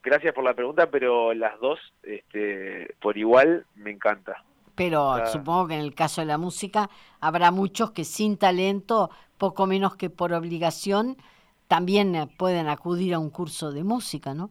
gracias 0.02 0.34
por 0.34 0.44
la 0.44 0.54
pregunta, 0.54 0.90
pero 0.90 1.34
las 1.34 1.60
dos 1.60 1.80
este, 2.04 2.96
por 3.00 3.18
igual 3.18 3.66
me 3.76 3.92
encanta. 3.92 4.44
Pero 4.76 5.26
supongo 5.28 5.68
que 5.68 5.76
en 5.76 5.82
el 5.82 5.94
caso 5.94 6.22
de 6.22 6.28
la 6.28 6.38
música 6.38 6.90
habrá 7.20 7.52
muchos 7.52 7.92
que 7.92 8.04
sin 8.04 8.38
talento, 8.38 9.10
poco 9.38 9.68
menos 9.68 9.96
que 9.96 10.10
por 10.10 10.34
obligación, 10.34 11.18
también 11.68 12.30
pueden 12.38 12.68
acudir 12.68 13.14
a 13.14 13.20
un 13.20 13.30
curso 13.30 13.72
de 13.72 13.84
música, 13.84 14.34
¿no? 14.34 14.50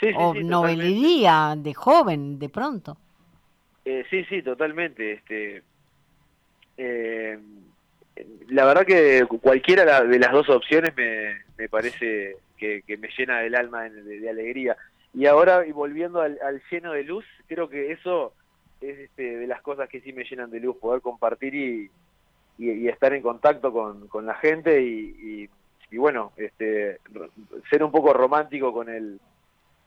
Sí, 0.00 0.08
o 0.16 0.34
sí, 0.34 0.42
novelería 0.42 1.54
de 1.56 1.72
joven, 1.72 2.38
de 2.38 2.48
pronto. 2.48 2.96
Eh, 3.84 4.04
sí, 4.10 4.24
sí, 4.24 4.42
totalmente. 4.42 5.12
Este, 5.12 5.62
eh, 6.76 7.38
la 8.48 8.64
verdad 8.64 8.84
que 8.84 9.24
cualquiera 9.40 10.02
de 10.02 10.18
las 10.18 10.32
dos 10.32 10.48
opciones 10.48 10.96
me, 10.96 11.42
me 11.56 11.68
parece 11.68 12.36
que, 12.56 12.82
me 12.98 13.08
llena 13.16 13.42
el 13.42 13.54
alma 13.54 13.88
de, 13.88 14.28
alegría. 14.28 14.76
Y 15.12 15.26
ahora, 15.26 15.66
y 15.66 15.72
volviendo 15.72 16.20
al, 16.20 16.38
lleno 16.70 16.92
de 16.92 17.04
luz, 17.04 17.24
creo 17.46 17.68
que 17.68 17.92
eso 17.92 18.32
es 18.90 18.98
este, 18.98 19.36
de 19.38 19.46
las 19.46 19.62
cosas 19.62 19.88
que 19.88 20.00
sí 20.00 20.12
me 20.12 20.24
llenan 20.24 20.50
de 20.50 20.60
luz, 20.60 20.76
poder 20.76 21.00
compartir 21.00 21.54
y, 21.54 21.90
y, 22.58 22.88
estar 22.88 23.12
en 23.12 23.22
contacto 23.22 23.72
con, 23.72 24.08
con 24.08 24.26
la 24.26 24.34
gente 24.34 24.82
y, 24.82 25.48
y, 25.90 25.96
bueno, 25.96 26.32
este, 26.36 26.98
ser 27.70 27.84
un 27.84 27.92
poco 27.92 28.12
romántico 28.12 28.72
con 28.72 28.88
el, 28.88 29.20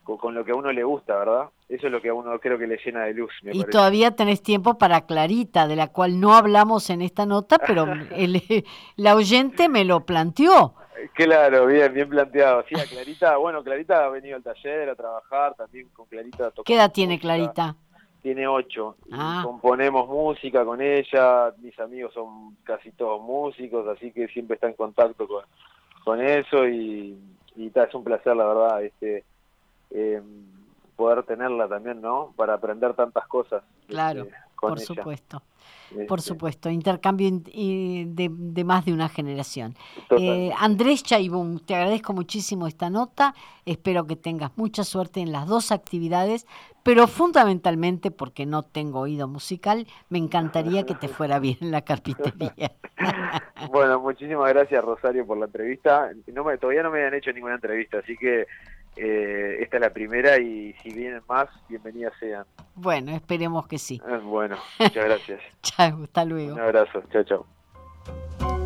con, 0.04 0.34
lo 0.34 0.46
que 0.46 0.52
a 0.52 0.56
uno 0.56 0.72
le 0.72 0.84
gusta, 0.84 1.18
¿verdad? 1.18 1.50
Eso 1.68 1.88
es 1.88 1.92
lo 1.92 2.02
que 2.02 2.10
a 2.10 2.14
uno 2.14 2.40
creo 2.40 2.58
que 2.58 2.66
le 2.66 2.78
llena 2.78 3.04
de 3.04 3.14
luz. 3.14 3.32
y 3.44 3.66
todavía 3.66 4.12
tenés 4.12 4.42
tiempo 4.42 4.78
para 4.78 5.06
Clarita, 5.06 5.68
de 5.68 5.76
la 5.76 5.88
cual 5.88 6.22
no 6.22 6.34
hablamos 6.34 6.90
en 6.90 7.02
esta 7.02 7.26
nota, 7.26 7.58
pero 7.60 7.86
el, 8.16 8.42
la 8.96 9.16
oyente 9.16 9.68
me 9.68 9.84
lo 9.84 10.06
planteó. 10.06 10.76
Claro, 11.14 11.66
bien, 11.68 11.94
bien 11.94 12.10
planteado. 12.10 12.64
Sí, 12.68 12.76
a 12.80 12.86
Clarita, 12.86 13.38
bueno, 13.38 13.64
Clarita 13.64 14.06
ha 14.06 14.10
venido 14.10 14.36
al 14.36 14.44
taller 14.44 14.90
a 14.90 14.96
trabajar, 14.96 15.56
también 15.56 15.90
con 15.90 16.06
Clarita. 16.08 16.52
¿Qué 16.66 16.76
edad 16.76 16.92
tiene 16.92 17.20
Clarita? 17.20 17.76
Tiene 18.22 18.48
ocho. 18.48 18.96
Ah. 19.12 19.42
Componemos 19.44 20.08
música 20.08 20.66
con 20.66 20.82
ella, 20.82 21.54
mis 21.60 21.80
amigos 21.80 22.14
son 22.14 22.56
casi 22.64 22.92
todos 22.92 23.22
músicos, 23.22 23.88
así 23.88 24.12
que 24.12 24.28
siempre 24.28 24.56
está 24.56 24.68
en 24.68 24.74
contacto 24.74 25.28
con, 25.28 25.44
con 26.04 26.22
eso 26.22 26.68
y, 26.68 27.18
y 27.56 27.72
es 27.74 27.94
un 27.94 28.04
placer, 28.04 28.36
la 28.36 28.46
verdad. 28.46 28.84
Este, 28.84 29.24
eh, 29.92 30.22
poder 30.96 31.24
tenerla 31.24 31.68
también, 31.68 32.02
¿no? 32.02 32.34
Para 32.36 32.56
aprender 32.56 32.94
tantas 32.96 33.28
cosas. 33.28 33.64
Claro, 33.88 34.24
este, 34.24 34.36
por 34.60 34.80
supuesto. 34.80 35.44
Por 36.08 36.20
este. 36.20 36.30
supuesto, 36.30 36.70
intercambio 36.70 37.30
de, 37.32 38.64
más 38.66 38.86
de 38.86 38.92
una 38.92 39.08
generación. 39.08 39.76
Eh, 40.10 40.52
Andrés 40.58 41.02
Chaibún, 41.02 41.62
te 41.66 41.76
agradezco 41.76 42.12
muchísimo 42.12 42.68
esta 42.68 42.90
nota, 42.90 43.34
espero 43.66 44.06
que 44.06 44.18
tengas 44.18 44.52
mucha 44.58 44.84
suerte 44.84 45.22
en 45.22 45.32
las 45.32 45.48
dos 45.48 45.72
actividades, 45.72 46.46
pero 46.84 47.08
fundamentalmente 47.08 48.12
porque 48.12 48.46
no 48.46 48.64
tengo 48.64 49.00
oído 49.00 49.30
musical, 49.30 49.88
me 50.10 50.18
encantaría 50.18 50.86
que 50.86 50.96
te 50.96 51.08
fuera 51.08 51.40
bien 51.40 51.58
en 51.62 51.72
la 51.72 51.82
carpintería. 51.82 52.74
bueno, 53.72 54.00
muchísimas 54.02 54.50
gracias 54.50 54.84
Rosario 54.84 55.26
por 55.26 55.38
la 55.38 55.46
entrevista. 55.46 56.12
No 56.28 56.44
me, 56.44 56.58
todavía 56.58 56.84
no 56.84 56.92
me 56.92 57.06
han 57.06 57.14
hecho 57.14 57.32
ninguna 57.32 57.56
entrevista, 57.56 58.00
así 58.00 58.18
que 58.18 58.46
eh, 58.98 59.58
esta 59.62 59.78
es 59.78 59.82
la 59.82 59.92
primera 59.92 60.40
y 60.40 60.74
si 60.82 60.92
vienen 60.92 61.22
más, 61.28 61.48
bienvenidas 61.70 62.14
sean. 62.20 62.46
Bueno, 62.76 63.12
esperemos 63.12 63.68
que 63.68 63.78
sí. 63.78 64.02
Eh, 64.08 64.18
bueno, 64.24 64.58
muchas 64.80 65.06
gracias. 65.06 65.42
chao, 65.62 66.04
hasta 66.04 66.26
luego. 66.26 66.56
Un 66.56 66.62
abrazo, 66.62 67.04
chao, 67.12 67.24
chao. 67.24 68.57